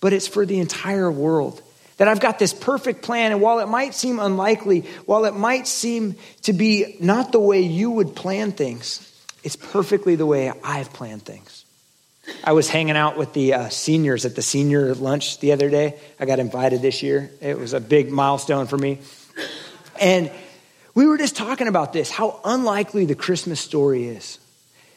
but 0.00 0.12
it's 0.12 0.28
for 0.28 0.44
the 0.44 0.58
entire 0.58 1.10
world. 1.10 1.62
That 1.96 2.08
I've 2.08 2.20
got 2.20 2.38
this 2.38 2.52
perfect 2.52 3.02
plan, 3.02 3.32
and 3.32 3.40
while 3.40 3.60
it 3.60 3.68
might 3.68 3.94
seem 3.94 4.18
unlikely, 4.18 4.80
while 5.06 5.24
it 5.24 5.34
might 5.34 5.66
seem 5.66 6.16
to 6.42 6.52
be 6.52 6.96
not 7.00 7.32
the 7.32 7.40
way 7.40 7.62
you 7.62 7.90
would 7.92 8.14
plan 8.14 8.52
things, 8.52 9.00
it's 9.42 9.56
perfectly 9.56 10.16
the 10.16 10.26
way 10.26 10.52
I've 10.62 10.92
planned 10.92 11.22
things. 11.22 11.64
I 12.44 12.52
was 12.52 12.68
hanging 12.68 12.96
out 12.96 13.16
with 13.16 13.32
the 13.32 13.54
uh, 13.54 13.68
seniors 13.70 14.26
at 14.26 14.34
the 14.34 14.42
senior 14.42 14.94
lunch 14.94 15.38
the 15.38 15.52
other 15.52 15.70
day. 15.70 15.98
I 16.20 16.26
got 16.26 16.38
invited 16.38 16.82
this 16.82 17.02
year. 17.02 17.30
It 17.40 17.58
was 17.58 17.72
a 17.72 17.80
big 17.80 18.10
milestone 18.10 18.66
for 18.66 18.76
me. 18.76 18.98
And 20.00 20.30
we 20.94 21.06
were 21.06 21.18
just 21.18 21.36
talking 21.36 21.68
about 21.68 21.92
this 21.92 22.10
how 22.10 22.40
unlikely 22.44 23.04
the 23.04 23.14
Christmas 23.14 23.60
story 23.60 24.08
is. 24.08 24.38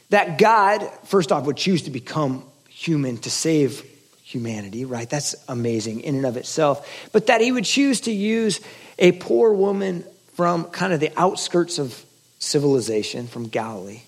That 0.10 0.40
God, 0.40 0.90
first 1.06 1.32
off, 1.32 1.46
would 1.46 1.58
choose 1.58 1.84
to 1.84 1.92
become 1.92 2.44
human 2.70 3.18
to 3.18 3.30
save 3.30 3.84
humanity, 4.24 4.86
right? 4.86 5.10
That's 5.10 5.36
amazing 5.48 6.02
in 6.02 6.16
and 6.16 6.26
of 6.26 6.38
itself. 6.38 6.88
But 7.12 7.28
that 7.28 7.42
he 7.42 7.52
would 7.52 7.66
choose 7.66 8.02
to 8.02 8.12
use 8.12 8.62
a 8.98 9.12
poor 9.14 9.54
woman 9.54 10.04
from 10.34 10.66
kind 10.66 10.94
of 10.94 11.00
the 11.00 11.12
outskirts 11.18 11.80
of 11.80 12.06
civilization, 12.40 13.28
from 13.28 13.48
Galilee. 13.48 14.02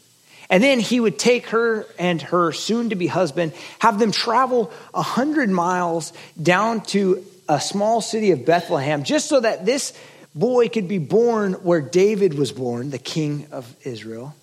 And 0.50 0.64
then 0.64 0.80
he 0.80 1.00
would 1.00 1.18
take 1.18 1.48
her 1.48 1.86
and 1.98 2.22
her 2.22 2.52
soon 2.52 2.90
to 2.90 2.96
be 2.96 3.08
husband, 3.08 3.54
have 3.80 4.00
them 4.00 4.12
travel 4.12 4.72
a 4.94 5.02
hundred 5.02 5.50
miles 5.50 6.14
down 6.42 6.82
to 6.88 7.26
a 7.48 7.60
small 7.60 8.02
city 8.02 8.32
of 8.32 8.46
Bethlehem, 8.46 9.04
just 9.04 9.28
so 9.28 9.40
that 9.40 9.66
this 9.66 9.94
boy 10.36 10.70
could 10.70 10.88
be 10.88 10.98
born 10.98 11.54
where 11.54 11.82
David 11.82 12.34
was 12.34 12.52
born, 12.52 12.90
the 12.90 13.00
king 13.00 13.48
of 13.52 13.74
Israel. 13.84 14.36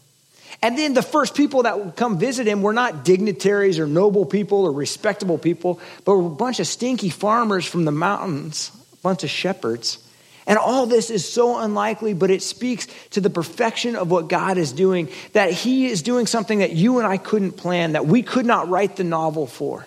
And 0.62 0.76
then 0.76 0.94
the 0.94 1.02
first 1.02 1.34
people 1.34 1.64
that 1.64 1.78
would 1.78 1.96
come 1.96 2.18
visit 2.18 2.46
him 2.46 2.62
were 2.62 2.72
not 2.72 3.04
dignitaries 3.04 3.78
or 3.78 3.86
noble 3.86 4.24
people 4.26 4.64
or 4.64 4.72
respectable 4.72 5.38
people, 5.38 5.80
but 6.04 6.16
were 6.16 6.26
a 6.26 6.30
bunch 6.30 6.58
of 6.58 6.66
stinky 6.66 7.10
farmers 7.10 7.64
from 7.64 7.84
the 7.84 7.92
mountains, 7.92 8.72
a 8.92 8.96
bunch 8.96 9.22
of 9.24 9.30
shepherds. 9.30 9.98
And 10.46 10.58
all 10.58 10.86
this 10.86 11.10
is 11.10 11.30
so 11.30 11.58
unlikely, 11.58 12.14
but 12.14 12.30
it 12.30 12.42
speaks 12.42 12.88
to 13.10 13.20
the 13.20 13.28
perfection 13.28 13.94
of 13.94 14.10
what 14.10 14.28
God 14.28 14.56
is 14.56 14.72
doing, 14.72 15.10
that 15.34 15.52
He 15.52 15.86
is 15.86 16.00
doing 16.00 16.26
something 16.26 16.60
that 16.60 16.72
you 16.72 16.98
and 16.98 17.06
I 17.06 17.18
couldn't 17.18 17.52
plan, 17.52 17.92
that 17.92 18.06
we 18.06 18.22
could 18.22 18.46
not 18.46 18.68
write 18.68 18.96
the 18.96 19.04
novel 19.04 19.46
for. 19.46 19.86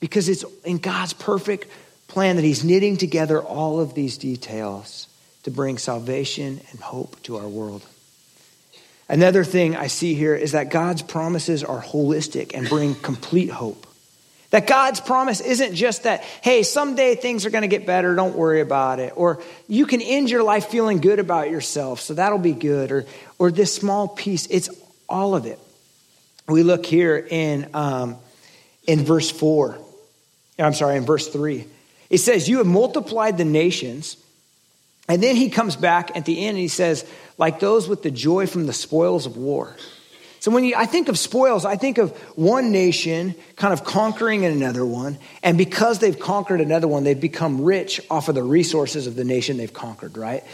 Because 0.00 0.28
it's 0.28 0.44
in 0.64 0.78
God's 0.78 1.12
perfect 1.12 1.68
plan 2.10 2.36
that 2.36 2.44
He's 2.44 2.64
knitting 2.64 2.96
together 2.96 3.40
all 3.40 3.80
of 3.80 3.94
these 3.94 4.18
details 4.18 5.08
to 5.44 5.50
bring 5.50 5.78
salvation 5.78 6.60
and 6.70 6.80
hope 6.80 7.22
to 7.22 7.36
our 7.38 7.48
world. 7.48 7.84
Another 9.08 9.42
thing 9.42 9.76
I 9.76 9.88
see 9.88 10.14
here 10.14 10.34
is 10.34 10.52
that 10.52 10.70
God's 10.70 11.02
promises 11.02 11.64
are 11.64 11.80
holistic 11.82 12.52
and 12.54 12.68
bring 12.68 12.94
complete 12.94 13.50
hope. 13.50 13.86
That 14.50 14.66
God's 14.66 15.00
promise 15.00 15.40
isn't 15.40 15.74
just 15.74 16.04
that, 16.04 16.22
hey, 16.42 16.64
someday 16.64 17.14
things 17.14 17.46
are 17.46 17.50
going 17.50 17.62
to 17.62 17.68
get 17.68 17.86
better, 17.86 18.14
don't 18.14 18.36
worry 18.36 18.60
about 18.60 18.98
it. 18.98 19.12
Or 19.16 19.40
you 19.68 19.86
can 19.86 20.00
end 20.00 20.28
your 20.28 20.42
life 20.42 20.66
feeling 20.66 20.98
good 20.98 21.20
about 21.20 21.50
yourself, 21.50 22.00
so 22.00 22.14
that'll 22.14 22.38
be 22.38 22.52
good. 22.52 22.90
Or, 22.90 23.06
or 23.38 23.50
this 23.50 23.74
small 23.74 24.08
piece, 24.08 24.46
it's 24.46 24.68
all 25.08 25.34
of 25.36 25.46
it. 25.46 25.58
We 26.48 26.64
look 26.64 26.84
here 26.84 27.16
in, 27.16 27.70
um, 27.74 28.16
in 28.86 29.04
verse 29.04 29.30
4. 29.30 29.78
I'm 30.58 30.74
sorry, 30.74 30.96
in 30.96 31.04
verse 31.04 31.28
3. 31.28 31.66
It 32.10 32.18
says, 32.18 32.48
You 32.48 32.58
have 32.58 32.66
multiplied 32.66 33.38
the 33.38 33.44
nations. 33.44 34.16
And 35.08 35.20
then 35.20 35.34
he 35.34 35.50
comes 35.50 35.74
back 35.74 36.16
at 36.16 36.24
the 36.24 36.38
end 36.38 36.50
and 36.50 36.58
he 36.58 36.68
says, 36.68 37.04
like 37.36 37.58
those 37.58 37.88
with 37.88 38.02
the 38.02 38.12
joy 38.12 38.46
from 38.46 38.66
the 38.66 38.72
spoils 38.72 39.26
of 39.26 39.36
war. 39.36 39.74
So 40.40 40.50
when 40.50 40.62
you, 40.62 40.74
I 40.76 40.86
think 40.86 41.08
of 41.08 41.18
spoils, 41.18 41.64
I 41.64 41.76
think 41.76 41.98
of 41.98 42.16
one 42.36 42.70
nation 42.70 43.34
kind 43.56 43.72
of 43.72 43.82
conquering 43.82 44.44
another 44.44 44.86
one. 44.86 45.18
And 45.42 45.58
because 45.58 45.98
they've 45.98 46.18
conquered 46.18 46.60
another 46.60 46.86
one, 46.86 47.02
they've 47.02 47.20
become 47.20 47.62
rich 47.62 48.00
off 48.10 48.28
of 48.28 48.34
the 48.34 48.42
resources 48.42 49.06
of 49.06 49.16
the 49.16 49.24
nation 49.24 49.56
they've 49.56 49.72
conquered, 49.72 50.16
right? 50.16 50.44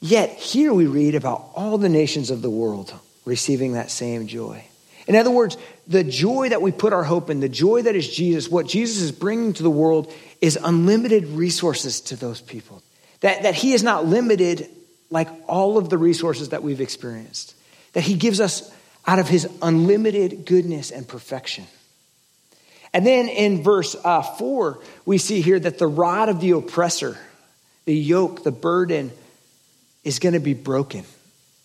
Yet 0.00 0.30
here 0.30 0.74
we 0.74 0.86
read 0.86 1.14
about 1.14 1.50
all 1.54 1.78
the 1.78 1.88
nations 1.88 2.30
of 2.30 2.42
the 2.42 2.50
world 2.50 2.92
receiving 3.24 3.72
that 3.72 3.90
same 3.90 4.26
joy. 4.26 4.64
In 5.06 5.16
other 5.16 5.30
words, 5.30 5.56
the 5.86 6.04
joy 6.04 6.50
that 6.50 6.62
we 6.62 6.70
put 6.70 6.92
our 6.92 7.02
hope 7.02 7.30
in, 7.30 7.40
the 7.40 7.48
joy 7.48 7.82
that 7.82 7.96
is 7.96 8.08
Jesus, 8.08 8.48
what 8.48 8.66
Jesus 8.66 9.00
is 9.00 9.12
bringing 9.12 9.52
to 9.54 9.62
the 9.62 9.70
world 9.70 10.12
is 10.40 10.58
unlimited 10.62 11.26
resources 11.28 12.00
to 12.02 12.16
those 12.16 12.40
people. 12.40 12.82
That, 13.20 13.42
that 13.42 13.54
He 13.54 13.72
is 13.72 13.82
not 13.82 14.06
limited 14.06 14.68
like 15.10 15.28
all 15.46 15.76
of 15.76 15.90
the 15.90 15.98
resources 15.98 16.50
that 16.50 16.62
we've 16.62 16.80
experienced. 16.80 17.54
That 17.92 18.02
He 18.02 18.14
gives 18.14 18.40
us 18.40 18.72
out 19.06 19.18
of 19.18 19.28
His 19.28 19.48
unlimited 19.60 20.46
goodness 20.46 20.90
and 20.90 21.06
perfection. 21.06 21.66
And 22.92 23.06
then 23.06 23.28
in 23.28 23.62
verse 23.62 23.94
uh, 24.02 24.22
4, 24.22 24.78
we 25.04 25.18
see 25.18 25.42
here 25.42 25.60
that 25.60 25.78
the 25.78 25.86
rod 25.86 26.28
of 26.28 26.40
the 26.40 26.52
oppressor, 26.52 27.16
the 27.84 27.94
yoke, 27.94 28.42
the 28.42 28.50
burden, 28.50 29.12
is 30.02 30.18
going 30.18 30.32
to 30.32 30.40
be 30.40 30.54
broken. 30.54 31.04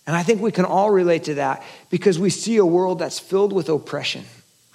And 0.06 0.16
I 0.16 0.22
think 0.22 0.42
we 0.42 0.52
can 0.52 0.66
all 0.66 0.92
relate 0.92 1.24
to 1.26 1.36
that 1.36 1.64
because 1.90 2.20
we 2.20 2.30
see 2.30 2.58
a 2.58 2.66
world 2.66 3.00
that's 3.00 3.18
filled 3.18 3.54
with 3.54 3.70
oppression 3.70 4.26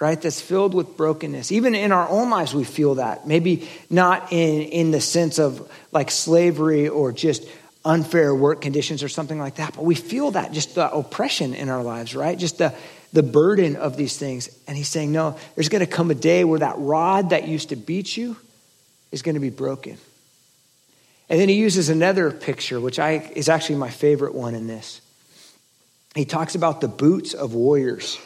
right? 0.01 0.19
That's 0.19 0.41
filled 0.41 0.73
with 0.73 0.97
brokenness. 0.97 1.51
Even 1.51 1.75
in 1.75 1.91
our 1.91 2.09
own 2.09 2.31
lives, 2.31 2.55
we 2.55 2.63
feel 2.63 2.95
that. 2.95 3.27
Maybe 3.27 3.69
not 3.87 4.33
in, 4.33 4.63
in 4.63 4.91
the 4.91 4.99
sense 4.99 5.37
of 5.37 5.71
like 5.91 6.09
slavery 6.09 6.89
or 6.89 7.11
just 7.11 7.47
unfair 7.85 8.33
work 8.33 8.61
conditions 8.61 9.03
or 9.03 9.09
something 9.09 9.37
like 9.37 9.55
that, 9.55 9.75
but 9.75 9.85
we 9.85 9.93
feel 9.93 10.31
that 10.31 10.51
just 10.51 10.75
the 10.75 10.91
oppression 10.91 11.53
in 11.53 11.69
our 11.69 11.83
lives, 11.83 12.15
right? 12.15 12.37
Just 12.37 12.57
the, 12.57 12.73
the 13.13 13.21
burden 13.21 13.75
of 13.75 13.95
these 13.95 14.17
things. 14.17 14.49
And 14.67 14.75
he's 14.75 14.87
saying, 14.87 15.11
no, 15.11 15.37
there's 15.55 15.69
going 15.69 15.85
to 15.85 15.91
come 15.91 16.09
a 16.09 16.15
day 16.15 16.43
where 16.43 16.59
that 16.59 16.75
rod 16.79 17.29
that 17.29 17.47
used 17.47 17.69
to 17.69 17.75
beat 17.75 18.17
you 18.17 18.35
is 19.11 19.21
going 19.21 19.35
to 19.35 19.41
be 19.41 19.51
broken. 19.51 19.97
And 21.29 21.39
then 21.39 21.47
he 21.47 21.55
uses 21.55 21.89
another 21.89 22.31
picture, 22.31 22.79
which 22.79 22.97
I, 22.97 23.31
is 23.35 23.49
actually 23.49 23.75
my 23.75 23.89
favorite 23.91 24.33
one 24.33 24.55
in 24.55 24.65
this. 24.65 24.99
He 26.15 26.25
talks 26.25 26.55
about 26.55 26.81
the 26.81 26.87
boots 26.87 27.35
of 27.35 27.53
warriors, 27.53 28.19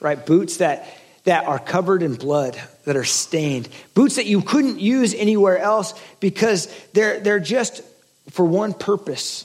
right? 0.00 0.24
Boots 0.24 0.58
that 0.58 0.86
that 1.28 1.44
are 1.44 1.58
covered 1.58 2.02
in 2.02 2.14
blood, 2.14 2.58
that 2.86 2.96
are 2.96 3.04
stained, 3.04 3.68
boots 3.92 4.16
that 4.16 4.24
you 4.24 4.40
couldn't 4.40 4.80
use 4.80 5.12
anywhere 5.12 5.58
else 5.58 5.92
because 6.20 6.74
they're, 6.94 7.20
they're 7.20 7.38
just 7.38 7.82
for 8.30 8.46
one 8.46 8.72
purpose, 8.72 9.44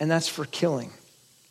and 0.00 0.10
that's 0.10 0.28
for 0.28 0.46
killing, 0.46 0.90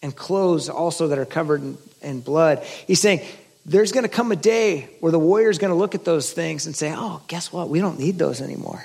and 0.02 0.16
clothes 0.16 0.70
also 0.70 1.10
that 1.10 1.20
are 1.20 1.26
covered 1.26 1.62
in, 1.62 1.78
in 2.02 2.20
blood. 2.20 2.64
He's 2.88 3.00
saying, 3.00 3.22
there's 3.64 3.92
going 3.92 4.06
to 4.06 4.10
come 4.10 4.32
a 4.32 4.36
day 4.36 4.90
where 5.02 5.12
the 5.12 5.20
warrior 5.20 5.52
is 5.52 5.60
going 5.60 5.72
to 5.72 5.78
look 5.78 5.94
at 5.94 6.04
those 6.04 6.34
things 6.34 6.66
and 6.66 6.76
say, 6.76 6.92
oh, 6.98 7.22
guess 7.28 7.54
what? 7.54 7.70
We 7.70 7.80
don't 7.80 8.00
need 8.00 8.18
those 8.18 8.42
anymore. 8.42 8.84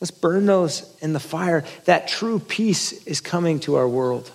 Let's 0.00 0.10
burn 0.10 0.46
those 0.46 0.92
in 1.00 1.12
the 1.12 1.20
fire. 1.20 1.64
That 1.84 2.08
true 2.08 2.40
peace 2.40 3.06
is 3.06 3.20
coming 3.20 3.60
to 3.60 3.76
our 3.76 3.88
world. 3.88 4.28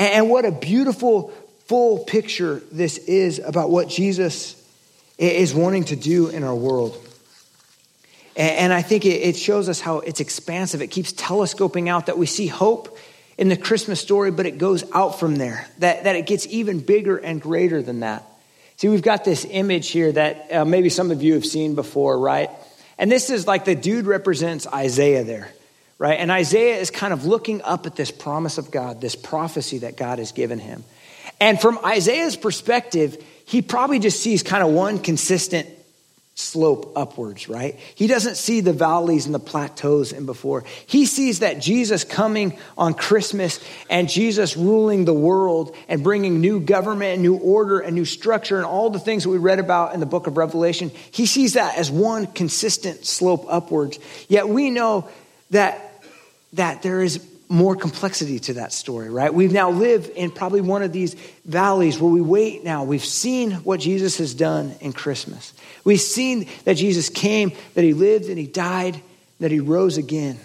And 0.00 0.30
what 0.30 0.46
a 0.46 0.50
beautiful, 0.50 1.30
full 1.70 2.00
picture 2.00 2.60
this 2.72 2.98
is 2.98 3.38
about 3.38 3.70
what 3.70 3.88
Jesus 3.88 4.60
is 5.18 5.54
wanting 5.54 5.84
to 5.84 5.94
do 5.94 6.26
in 6.26 6.42
our 6.42 6.52
world. 6.54 6.98
And 8.34 8.72
I 8.72 8.82
think 8.82 9.06
it 9.06 9.36
shows 9.36 9.68
us 9.68 9.80
how 9.80 10.00
it's 10.00 10.18
expansive. 10.18 10.82
It 10.82 10.88
keeps 10.88 11.12
telescoping 11.12 11.88
out 11.88 12.06
that 12.06 12.18
we 12.18 12.26
see 12.26 12.48
hope 12.48 12.98
in 13.38 13.48
the 13.48 13.56
Christmas 13.56 14.00
story, 14.00 14.32
but 14.32 14.46
it 14.46 14.58
goes 14.58 14.82
out 14.92 15.20
from 15.20 15.36
there, 15.36 15.64
that, 15.78 16.02
that 16.02 16.16
it 16.16 16.26
gets 16.26 16.44
even 16.48 16.80
bigger 16.80 17.16
and 17.16 17.40
greater 17.40 17.82
than 17.82 18.00
that. 18.00 18.24
See, 18.78 18.88
we've 18.88 19.00
got 19.00 19.24
this 19.24 19.46
image 19.48 19.90
here 19.90 20.10
that 20.10 20.52
uh, 20.52 20.64
maybe 20.64 20.88
some 20.88 21.12
of 21.12 21.22
you 21.22 21.34
have 21.34 21.46
seen 21.46 21.76
before, 21.76 22.18
right? 22.18 22.50
And 22.98 23.12
this 23.12 23.30
is 23.30 23.46
like 23.46 23.64
the 23.64 23.76
dude 23.76 24.06
represents 24.06 24.66
Isaiah 24.66 25.22
there, 25.22 25.52
right? 25.98 26.18
And 26.18 26.32
Isaiah 26.32 26.78
is 26.78 26.90
kind 26.90 27.12
of 27.12 27.26
looking 27.26 27.62
up 27.62 27.86
at 27.86 27.94
this 27.94 28.10
promise 28.10 28.58
of 28.58 28.72
God, 28.72 29.00
this 29.00 29.14
prophecy 29.14 29.78
that 29.78 29.96
God 29.96 30.18
has 30.18 30.32
given 30.32 30.58
him. 30.58 30.82
And 31.40 31.60
from 31.60 31.78
Isaiah's 31.84 32.36
perspective, 32.36 33.22
he 33.46 33.62
probably 33.62 33.98
just 33.98 34.20
sees 34.20 34.42
kind 34.42 34.62
of 34.62 34.70
one 34.70 34.98
consistent 34.98 35.68
slope 36.34 36.92
upwards, 36.96 37.48
right? 37.48 37.78
He 37.94 38.06
doesn't 38.06 38.36
see 38.36 38.60
the 38.60 38.72
valleys 38.72 39.26
and 39.26 39.34
the 39.34 39.40
plateaus 39.40 40.12
in 40.12 40.26
before. 40.26 40.64
He 40.86 41.04
sees 41.04 41.40
that 41.40 41.60
Jesus 41.60 42.04
coming 42.04 42.58
on 42.78 42.94
Christmas 42.94 43.60
and 43.88 44.08
Jesus 44.08 44.56
ruling 44.56 45.04
the 45.04 45.14
world 45.14 45.76
and 45.88 46.02
bringing 46.02 46.40
new 46.40 46.60
government 46.60 47.14
and 47.14 47.22
new 47.22 47.36
order 47.36 47.80
and 47.80 47.94
new 47.94 48.04
structure 48.04 48.56
and 48.56 48.64
all 48.64 48.90
the 48.90 48.98
things 48.98 49.24
that 49.24 49.30
we 49.30 49.38
read 49.38 49.58
about 49.58 49.94
in 49.94 50.00
the 50.00 50.06
book 50.06 50.26
of 50.26 50.36
Revelation. 50.36 50.90
He 51.10 51.26
sees 51.26 51.54
that 51.54 51.76
as 51.76 51.90
one 51.90 52.26
consistent 52.26 53.04
slope 53.04 53.46
upwards. 53.48 53.98
Yet 54.28 54.48
we 54.48 54.70
know 54.70 55.08
that 55.50 55.86
that 56.54 56.82
there 56.82 57.00
is 57.00 57.18
more 57.50 57.74
complexity 57.74 58.38
to 58.38 58.54
that 58.54 58.72
story, 58.72 59.10
right? 59.10 59.34
We've 59.34 59.52
now 59.52 59.70
lived 59.70 60.10
in 60.10 60.30
probably 60.30 60.60
one 60.60 60.84
of 60.84 60.92
these 60.92 61.14
valleys 61.44 61.98
where 61.98 62.10
we 62.10 62.20
wait 62.20 62.62
now. 62.62 62.84
We've 62.84 63.04
seen 63.04 63.50
what 63.50 63.80
Jesus 63.80 64.18
has 64.18 64.34
done 64.34 64.76
in 64.80 64.92
Christmas. 64.92 65.52
We've 65.82 66.00
seen 66.00 66.48
that 66.64 66.74
Jesus 66.74 67.08
came, 67.08 67.50
that 67.74 67.82
he 67.82 67.92
lived 67.92 68.26
and 68.26 68.38
he 68.38 68.46
died, 68.46 69.02
that 69.40 69.50
he 69.50 69.58
rose 69.58 69.98
again, 69.98 70.38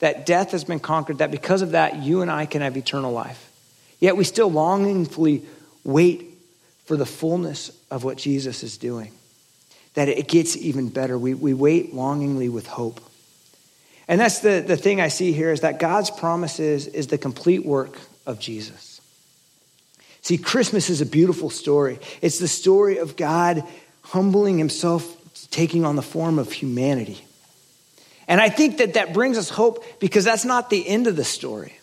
that 0.00 0.26
death 0.26 0.50
has 0.50 0.64
been 0.64 0.80
conquered, 0.80 1.18
that 1.18 1.30
because 1.30 1.62
of 1.62 1.70
that, 1.70 2.02
you 2.02 2.20
and 2.20 2.30
I 2.30 2.44
can 2.44 2.60
have 2.60 2.76
eternal 2.76 3.10
life. 3.10 3.50
Yet 3.98 4.18
we 4.18 4.24
still 4.24 4.50
longingly 4.50 5.44
wait 5.82 6.26
for 6.84 6.98
the 6.98 7.06
fullness 7.06 7.70
of 7.90 8.04
what 8.04 8.18
Jesus 8.18 8.62
is 8.62 8.76
doing, 8.76 9.12
that 9.94 10.08
it 10.08 10.28
gets 10.28 10.58
even 10.58 10.90
better. 10.90 11.16
We, 11.16 11.32
we 11.32 11.54
wait 11.54 11.94
longingly 11.94 12.50
with 12.50 12.66
hope. 12.66 13.00
And 14.06 14.20
that's 14.20 14.40
the, 14.40 14.62
the 14.66 14.76
thing 14.76 15.00
I 15.00 15.08
see 15.08 15.32
here 15.32 15.50
is 15.50 15.60
that 15.60 15.78
God's 15.78 16.10
promises 16.10 16.86
is 16.86 17.06
the 17.06 17.18
complete 17.18 17.64
work 17.64 17.98
of 18.26 18.38
Jesus. 18.38 19.00
See, 20.20 20.38
Christmas 20.38 20.90
is 20.90 21.00
a 21.00 21.06
beautiful 21.06 21.50
story. 21.50 21.98
It's 22.22 22.38
the 22.38 22.48
story 22.48 22.98
of 22.98 23.16
God 23.16 23.64
humbling 24.02 24.58
himself, 24.58 25.04
taking 25.50 25.84
on 25.84 25.96
the 25.96 26.02
form 26.02 26.38
of 26.38 26.52
humanity. 26.52 27.24
And 28.26 28.40
I 28.40 28.48
think 28.48 28.78
that 28.78 28.94
that 28.94 29.12
brings 29.12 29.36
us 29.36 29.50
hope 29.50 29.84
because 30.00 30.24
that's 30.24 30.44
not 30.44 30.70
the 30.70 30.86
end 30.86 31.06
of 31.06 31.16
the 31.16 31.24
story. 31.24 31.74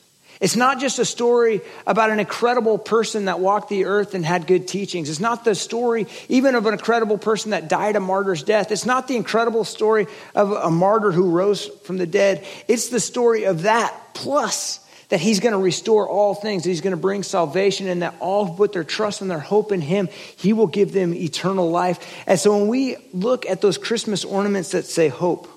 It's 0.41 0.55
not 0.55 0.79
just 0.79 0.97
a 0.97 1.05
story 1.05 1.61
about 1.85 2.09
an 2.09 2.19
incredible 2.19 2.79
person 2.79 3.25
that 3.25 3.39
walked 3.39 3.69
the 3.69 3.85
earth 3.85 4.15
and 4.15 4.25
had 4.25 4.47
good 4.47 4.67
teachings. 4.67 5.07
It's 5.07 5.19
not 5.19 5.45
the 5.45 5.53
story 5.53 6.07
even 6.29 6.55
of 6.55 6.65
an 6.65 6.73
incredible 6.73 7.19
person 7.19 7.51
that 7.51 7.69
died 7.69 7.95
a 7.95 7.99
martyr's 7.99 8.41
death. 8.41 8.71
It's 8.71 8.85
not 8.85 9.07
the 9.07 9.15
incredible 9.15 9.63
story 9.63 10.07
of 10.33 10.51
a 10.51 10.71
martyr 10.71 11.11
who 11.11 11.29
rose 11.29 11.67
from 11.83 11.97
the 11.97 12.07
dead. 12.07 12.43
It's 12.67 12.89
the 12.89 12.99
story 12.99 13.43
of 13.43 13.61
that 13.61 13.95
plus 14.15 14.79
that 15.09 15.19
he's 15.19 15.41
going 15.41 15.51
to 15.51 15.59
restore 15.59 16.09
all 16.09 16.33
things, 16.33 16.63
that 16.63 16.69
he's 16.69 16.81
going 16.81 16.95
to 16.95 16.97
bring 16.97 17.21
salvation, 17.21 17.87
and 17.87 18.01
that 18.01 18.15
all 18.19 18.45
who 18.45 18.57
put 18.57 18.73
their 18.73 18.83
trust 18.83 19.21
and 19.21 19.29
their 19.29 19.39
hope 19.39 19.71
in 19.71 19.81
him, 19.81 20.09
he 20.37 20.53
will 20.53 20.67
give 20.67 20.91
them 20.91 21.13
eternal 21.13 21.69
life. 21.69 22.23
And 22.25 22.39
so 22.39 22.57
when 22.57 22.67
we 22.67 22.95
look 23.13 23.45
at 23.45 23.61
those 23.61 23.77
Christmas 23.77 24.25
ornaments 24.25 24.71
that 24.71 24.85
say 24.85 25.07
hope, 25.07 25.47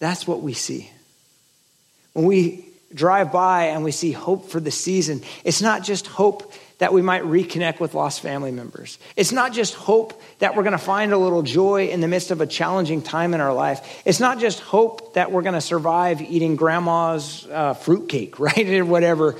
that's 0.00 0.26
what 0.26 0.40
we 0.42 0.54
see. 0.54 0.90
When 2.14 2.24
we 2.24 2.65
drive 2.94 3.32
by 3.32 3.66
and 3.66 3.84
we 3.84 3.90
see 3.90 4.12
hope 4.12 4.50
for 4.50 4.60
the 4.60 4.70
season, 4.70 5.22
it's 5.44 5.62
not 5.62 5.82
just 5.82 6.06
hope 6.06 6.52
that 6.78 6.92
we 6.92 7.00
might 7.00 7.22
reconnect 7.22 7.80
with 7.80 7.94
lost 7.94 8.20
family 8.20 8.52
members. 8.52 8.98
It's 9.16 9.32
not 9.32 9.52
just 9.52 9.74
hope 9.74 10.20
that 10.40 10.54
we're 10.54 10.62
going 10.62 10.72
to 10.72 10.78
find 10.78 11.12
a 11.12 11.18
little 11.18 11.42
joy 11.42 11.88
in 11.88 12.00
the 12.00 12.08
midst 12.08 12.30
of 12.30 12.40
a 12.40 12.46
challenging 12.46 13.00
time 13.00 13.32
in 13.32 13.40
our 13.40 13.54
life. 13.54 14.02
It's 14.04 14.20
not 14.20 14.38
just 14.38 14.60
hope 14.60 15.14
that 15.14 15.32
we're 15.32 15.42
going 15.42 15.54
to 15.54 15.60
survive 15.60 16.20
eating 16.20 16.56
grandma's 16.56 17.46
uh, 17.50 17.74
fruitcake, 17.74 18.38
right? 18.40 18.68
or 18.68 18.84
whatever 18.84 19.36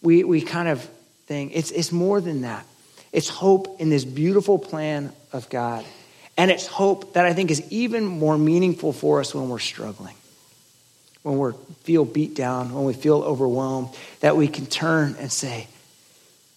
we, 0.00 0.24
we 0.24 0.40
kind 0.40 0.68
of 0.68 0.82
think. 1.26 1.52
It's, 1.54 1.70
it's 1.70 1.92
more 1.92 2.20
than 2.20 2.42
that. 2.42 2.66
It's 3.12 3.28
hope 3.28 3.80
in 3.80 3.90
this 3.90 4.04
beautiful 4.04 4.58
plan 4.58 5.12
of 5.32 5.48
God. 5.50 5.84
And 6.36 6.50
it's 6.50 6.66
hope 6.66 7.12
that 7.14 7.26
I 7.26 7.34
think 7.34 7.50
is 7.50 7.62
even 7.70 8.06
more 8.06 8.38
meaningful 8.38 8.92
for 8.92 9.20
us 9.20 9.34
when 9.34 9.48
we're 9.48 9.58
struggling 9.58 10.14
when 11.22 11.38
we 11.38 11.52
feel 11.82 12.04
beat 12.04 12.34
down, 12.34 12.74
when 12.74 12.84
we 12.84 12.94
feel 12.94 13.22
overwhelmed, 13.22 13.90
that 14.20 14.36
we 14.36 14.48
can 14.48 14.66
turn 14.66 15.16
and 15.18 15.30
say, 15.30 15.68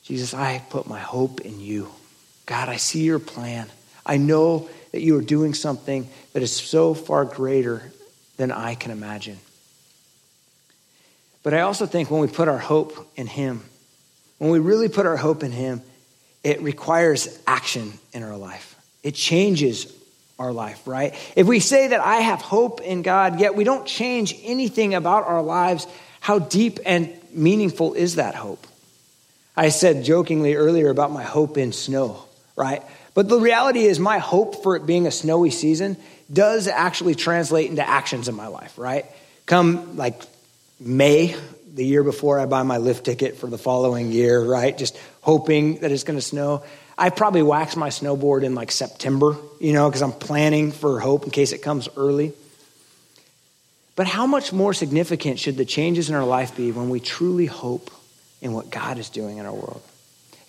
Jesus, 0.04 0.34
I 0.34 0.62
put 0.69 0.88
my 0.88 0.99
hope 0.99 1.41
in 1.41 1.60
you. 1.60 1.89
God, 2.45 2.69
I 2.69 2.78
see 2.78 3.04
your 3.04 3.19
plan. 3.19 3.67
I 4.06 4.17
know 4.17 4.69
that 4.91 5.01
you 5.01 5.17
are 5.17 5.21
doing 5.21 5.54
something 5.54 6.08
that 6.34 6.43
is 6.43 6.56
so 6.56 6.93
far 6.93 7.25
greater 7.25 7.91
than 8.38 8.51
I 8.51 8.75
can 8.75 8.91
imagine. 8.91 9.38
But 11.43 11.54
I 11.54 11.62
also 11.62 11.86
think 11.86 12.10
when 12.10 12.21
we 12.21 12.28
put 12.28 12.47
our 12.47 12.58
hope 12.58 13.08
in 13.15 13.28
Him, 13.28 13.63
when 14.38 14.51
we 14.51 14.60
really 14.60 14.89
put 14.89 15.06
our 15.06 15.17
hope 15.17 15.43
in 15.43 15.51
Him, 15.51 15.82
it 16.43 16.62
requires 16.62 17.39
action 17.47 17.93
in 18.13 18.23
our 18.23 18.38
life. 18.38 18.75
It 19.04 19.15
changes 19.15 19.91
our 20.38 20.52
life, 20.52 20.86
right? 20.86 21.13
If 21.36 21.48
we 21.48 21.60
say 21.60 21.88
that 21.88 22.00
I 22.00 22.17
have 22.17 22.41
hope 22.41 22.82
in 22.82 23.02
God, 23.02 23.39
yet 23.39 23.56
we 23.56 23.63
don't 23.63 23.86
change 23.86 24.36
anything 24.43 24.93
about 24.93 25.26
our 25.26 25.41
lives, 25.41 25.88
how 26.19 26.39
deep 26.39 26.80
and 26.86 27.13
meaningful 27.32 27.93
is 27.93 28.15
that 28.15 28.36
hope? 28.36 28.65
I 29.56 29.69
said 29.69 30.04
jokingly 30.04 30.56
earlier 30.56 30.89
about 30.89 31.12
my 31.12 31.24
hope 31.24 31.58
in 31.58 31.71
snow, 31.71 32.24
right? 32.56 32.84
But 33.13 33.30
the 33.30 33.39
reality 33.39 33.86
is, 33.86 34.00
my 34.00 34.17
hope 34.17 34.62
for 34.62 34.76
it 34.76 34.86
being 34.86 35.08
a 35.08 35.12
snowy 35.12 35.52
season 35.52 35.95
does 36.32 36.67
actually 36.67 37.15
translate 37.15 37.69
into 37.69 37.88
actions 37.88 38.28
in 38.28 38.36
my 38.36 38.48
life, 38.48 38.78
right? 38.78 39.06
Come 39.45 39.95
like 39.95 40.21
May, 40.80 41.36
the 41.74 41.86
year 41.86 42.04
before 42.04 42.39
I 42.39 42.45
buy 42.45 42.63
my 42.63 42.78
lift 42.78 43.06
ticket 43.06 43.38
for 43.38 43.48
the 43.48 43.58
following 43.58 44.12
year, 44.12 44.43
right? 44.43 44.78
Just 44.78 44.98
hoping 45.21 45.80
that 45.80 45.91
it's 45.91 46.04
going 46.04 46.17
to 46.17 46.21
snow. 46.21 46.63
I 46.97 47.10
probably 47.10 47.43
wax 47.43 47.75
my 47.75 47.89
snowboard 47.89 48.43
in 48.43 48.55
like 48.55 48.71
September, 48.71 49.36
you 49.60 49.73
know, 49.73 49.89
because 49.89 50.01
I'm 50.01 50.13
planning 50.13 50.71
for 50.71 50.99
hope 50.99 51.25
in 51.25 51.31
case 51.31 51.51
it 51.51 51.62
comes 51.62 51.89
early. 51.97 52.34
But 53.95 54.08
how 54.08 54.25
much 54.25 54.53
more 54.53 54.73
significant 54.73 55.39
should 55.39 55.58
the 55.58 55.65
changes 55.65 56.10
in 56.10 56.15
our 56.15 56.25
life 56.25 56.55
be 56.55 56.71
when 56.71 56.89
we 56.89 56.99
truly 56.99 57.45
hope 57.45 57.91
in 58.41 58.53
what 58.53 58.69
God 58.69 58.97
is 58.97 59.10
doing 59.10 59.38
in 59.38 59.45
our 59.45 59.53
world? 59.53 59.81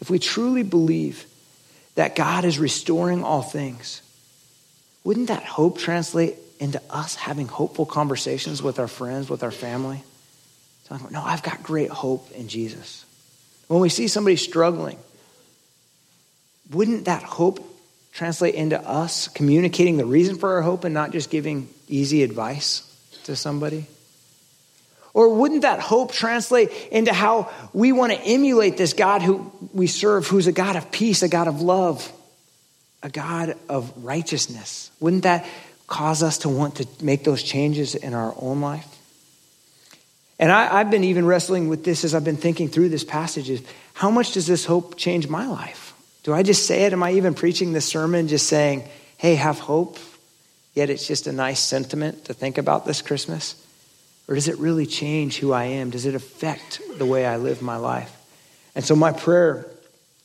If 0.00 0.10
we 0.10 0.18
truly 0.18 0.62
believe 0.62 1.26
that 1.94 2.14
God 2.14 2.44
is 2.44 2.58
restoring 2.58 3.24
all 3.24 3.42
things, 3.42 4.02
wouldn't 5.04 5.28
that 5.28 5.44
hope 5.44 5.78
translate 5.78 6.36
into 6.58 6.80
us 6.90 7.14
having 7.14 7.48
hopeful 7.48 7.86
conversations 7.86 8.62
with 8.62 8.78
our 8.78 8.88
friends, 8.88 9.30
with 9.30 9.42
our 9.42 9.50
family? 9.52 10.02
Talking 10.86 11.06
about, 11.06 11.12
no, 11.12 11.22
I've 11.22 11.42
got 11.42 11.62
great 11.62 11.90
hope 11.90 12.30
in 12.32 12.48
Jesus. 12.48 13.04
When 13.68 13.80
we 13.80 13.88
see 13.88 14.08
somebody 14.08 14.36
struggling, 14.36 14.98
wouldn't 16.70 17.04
that 17.04 17.22
hope 17.22 17.64
translate 18.12 18.54
into 18.54 18.80
us 18.80 19.28
communicating 19.28 19.96
the 19.96 20.06
reason 20.06 20.36
for 20.36 20.54
our 20.54 20.62
hope 20.62 20.84
and 20.84 20.94
not 20.94 21.12
just 21.12 21.30
giving 21.30 21.68
easy 21.88 22.22
advice 22.22 22.82
to 23.24 23.36
somebody? 23.36 23.86
Or 25.12 25.34
wouldn't 25.34 25.62
that 25.62 25.80
hope 25.80 26.12
translate 26.12 26.70
into 26.90 27.12
how 27.12 27.50
we 27.72 27.92
want 27.92 28.12
to 28.12 28.20
emulate 28.20 28.76
this 28.76 28.92
God 28.92 29.22
who 29.22 29.50
we 29.72 29.86
serve, 29.86 30.26
who's 30.26 30.46
a 30.46 30.52
God 30.52 30.76
of 30.76 30.90
peace, 30.90 31.22
a 31.22 31.28
God 31.28 31.48
of 31.48 31.62
love, 31.62 32.12
a 33.02 33.08
God 33.08 33.54
of 33.68 33.92
righteousness? 34.04 34.90
Wouldn't 35.00 35.22
that 35.22 35.46
cause 35.86 36.22
us 36.22 36.38
to 36.38 36.48
want 36.48 36.76
to 36.76 36.86
make 37.02 37.24
those 37.24 37.42
changes 37.42 37.94
in 37.94 38.12
our 38.12 38.34
own 38.38 38.60
life? 38.60 38.86
And 40.38 40.52
I, 40.52 40.78
have 40.78 40.90
been 40.90 41.04
even 41.04 41.24
wrestling 41.24 41.68
with 41.68 41.82
this 41.82 42.04
as 42.04 42.14
I've 42.14 42.24
been 42.24 42.36
thinking 42.36 42.68
through 42.68 42.90
this 42.90 43.04
passage 43.04 43.48
is 43.48 43.62
how 43.94 44.10
much 44.10 44.32
does 44.32 44.46
this 44.46 44.66
hope 44.66 44.96
change 44.96 45.28
my 45.28 45.46
life? 45.46 45.85
Do 46.26 46.34
I 46.34 46.42
just 46.42 46.66
say 46.66 46.82
it? 46.82 46.92
Am 46.92 47.04
I 47.04 47.12
even 47.12 47.34
preaching 47.34 47.72
this 47.72 47.86
sermon 47.86 48.26
just 48.26 48.48
saying, 48.48 48.82
hey, 49.16 49.36
have 49.36 49.60
hope? 49.60 49.96
Yet 50.74 50.90
it's 50.90 51.06
just 51.06 51.28
a 51.28 51.32
nice 51.32 51.60
sentiment 51.60 52.24
to 52.24 52.34
think 52.34 52.58
about 52.58 52.84
this 52.84 53.00
Christmas? 53.00 53.54
Or 54.26 54.34
does 54.34 54.48
it 54.48 54.58
really 54.58 54.86
change 54.86 55.38
who 55.38 55.52
I 55.52 55.66
am? 55.66 55.90
Does 55.90 56.04
it 56.04 56.16
affect 56.16 56.80
the 56.98 57.06
way 57.06 57.24
I 57.24 57.36
live 57.36 57.62
my 57.62 57.76
life? 57.76 58.12
And 58.74 58.84
so, 58.84 58.96
my 58.96 59.12
prayer 59.12 59.66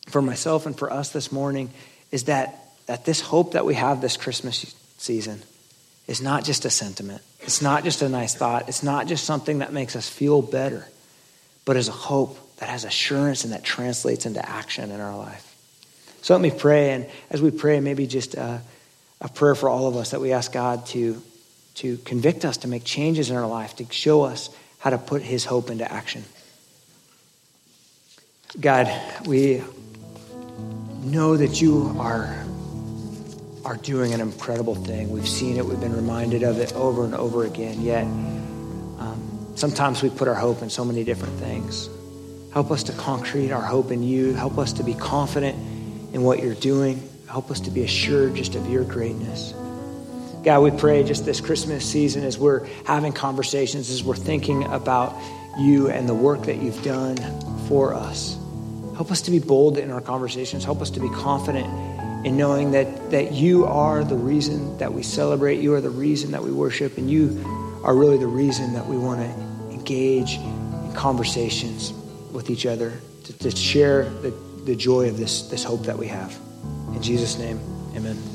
for 0.08 0.24
myself 0.24 0.66
and 0.66 0.76
for 0.76 0.92
us 0.92 1.10
this 1.10 1.32
morning 1.32 1.70
is 2.12 2.24
that, 2.24 2.74
that 2.88 3.06
this 3.06 3.22
hope 3.22 3.52
that 3.52 3.64
we 3.64 3.76
have 3.76 4.02
this 4.02 4.18
Christmas 4.18 4.74
season 4.98 5.44
is 6.08 6.20
not 6.20 6.44
just 6.44 6.66
a 6.66 6.72
sentiment. 6.72 7.22
It's 7.42 7.62
not 7.62 7.84
just 7.84 8.02
a 8.02 8.10
nice 8.10 8.34
thought. 8.34 8.70
It's 8.70 8.82
not 8.82 9.06
just 9.06 9.24
something 9.24 9.60
that 9.60 9.72
makes 9.72 9.96
us 9.96 10.10
feel 10.10 10.42
better, 10.42 10.88
but 11.64 11.78
is 11.78 11.90
a 11.90 11.92
hope 11.92 12.40
that 12.58 12.70
has 12.70 12.86
assurance 12.86 13.44
and 13.44 13.54
that 13.54 13.64
translates 13.64 14.26
into 14.26 14.44
action 14.44 14.90
in 14.90 15.00
our 15.00 15.16
life. 15.16 15.50
So 16.22 16.34
let 16.34 16.42
me 16.42 16.52
pray. 16.52 16.92
And 16.92 17.08
as 17.30 17.42
we 17.42 17.52
pray, 17.52 17.80
maybe 17.80 18.08
just 18.08 18.36
a, 18.36 18.62
a 19.20 19.30
prayer 19.30 19.56
for 19.56 19.70
all 19.70 19.88
of 19.88 19.96
us 19.96 20.12
that 20.12 20.22
we 20.22 20.32
ask 20.32 20.52
God 20.52 20.86
to, 20.88 21.22
to 21.76 21.98
convict 21.98 22.46
us, 22.46 22.58
to 22.58 22.68
make 22.68 22.84
changes 22.84 23.30
in 23.30 23.36
our 23.36 23.48
life, 23.48 23.76
to 23.78 23.86
show 23.92 24.24
us 24.24 24.50
how 24.80 24.92
to 24.92 24.98
put 24.98 25.22
his 25.22 25.46
hope 25.46 25.70
into 25.70 25.92
action. 25.92 26.24
God, 28.60 28.92
we 29.26 29.64
know 31.04 31.38
that 31.38 31.62
you 31.62 31.96
are 32.00 32.46
are 33.64 33.78
doing 33.78 34.12
an 34.12 34.22
incredible 34.22 34.74
thing. 34.74 35.12
We've 35.12 35.28
seen 35.28 35.58
it, 35.58 35.66
we've 35.66 35.80
been 35.80 35.96
reminded 35.96 36.42
of 36.42 36.58
it 36.58 36.74
over 36.74 37.06
and 37.06 37.14
over 37.14 37.46
again. 37.46 37.82
Yet, 37.82 38.06
um, 38.06 39.54
sometimes 39.56 40.02
we 40.02 40.10
put 40.10 40.28
our 40.28 40.36
hope 40.36 40.64
in 40.64 40.70
so 40.72 40.84
many 40.84 41.04
different 41.04 41.36
things. 41.36 41.88
Help 42.54 42.72
us 42.72 42.84
to 42.84 42.92
concrete 42.94 43.52
our 43.52 43.62
hope 43.62 43.92
in 43.92 44.02
you. 44.02 44.34
Help 44.34 44.58
us 44.58 44.74
to 44.74 44.84
be 44.84 44.96
confident 44.96 45.56
in 46.14 46.24
what 46.24 46.42
you're 46.42 46.56
doing. 46.56 47.08
Help 47.28 47.52
us 47.52 47.60
to 47.62 47.72
be 47.72 47.84
assured 47.84 48.36
just 48.36 48.56
of 48.56 48.70
your 48.70 48.84
greatness. 48.84 49.54
God, 50.44 50.62
we 50.62 50.72
pray 50.72 51.04
just 51.04 51.24
this 51.24 51.40
Christmas 51.40 51.86
season 51.86 52.24
as 52.24 52.38
we're 52.38 52.66
having 52.86 53.14
conversations, 53.14 53.90
as 53.92 54.04
we're 54.04 54.16
thinking 54.16 54.64
about 54.66 55.16
you 55.60 55.90
and 55.90 56.10
the 56.10 56.16
work 56.16 56.44
that 56.44 56.58
you've 56.58 56.82
done 56.84 57.18
for 57.68 57.94
us. 57.94 58.38
Help 58.96 59.12
us 59.12 59.22
to 59.24 59.32
be 59.32 59.40
bold 59.40 59.78
in 59.78 59.92
our 59.92 60.02
conversations. 60.02 60.64
Help 60.64 60.82
us 60.82 60.90
to 60.92 61.00
be 61.00 61.10
confident 61.10 61.68
in 62.26 62.38
knowing 62.38 62.72
that, 62.72 63.12
that 63.12 63.32
you 63.34 63.66
are 63.66 64.04
the 64.04 64.16
reason 64.16 64.78
that 64.78 64.94
we 64.94 65.04
celebrate, 65.04 65.60
you 65.60 65.74
are 65.74 65.82
the 65.82 65.90
reason 65.90 66.32
that 66.32 66.44
we 66.44 66.52
worship, 66.52 66.98
and 66.98 67.10
you 67.10 67.44
are 67.84 67.96
really 67.96 68.18
the 68.18 68.28
reason 68.28 68.74
that 68.74 68.86
we 68.86 68.98
want 68.98 69.20
to 69.20 69.74
engage 69.74 70.36
in 70.36 70.94
conversations 70.94 71.94
with 72.32 72.50
each 72.50 72.66
other 72.66 72.94
to, 73.24 73.34
to 73.38 73.56
share 73.56 74.06
the, 74.22 74.32
the 74.66 74.76
joy 74.76 75.10
of 75.10 75.18
this, 75.18 75.50
this 75.50 75.64
hope 75.64 75.84
that 75.84 75.98
we 75.98 76.08
have. 76.08 76.38
In 76.94 77.02
Jesus' 77.02 77.38
name, 77.38 77.60
amen. 77.96 78.31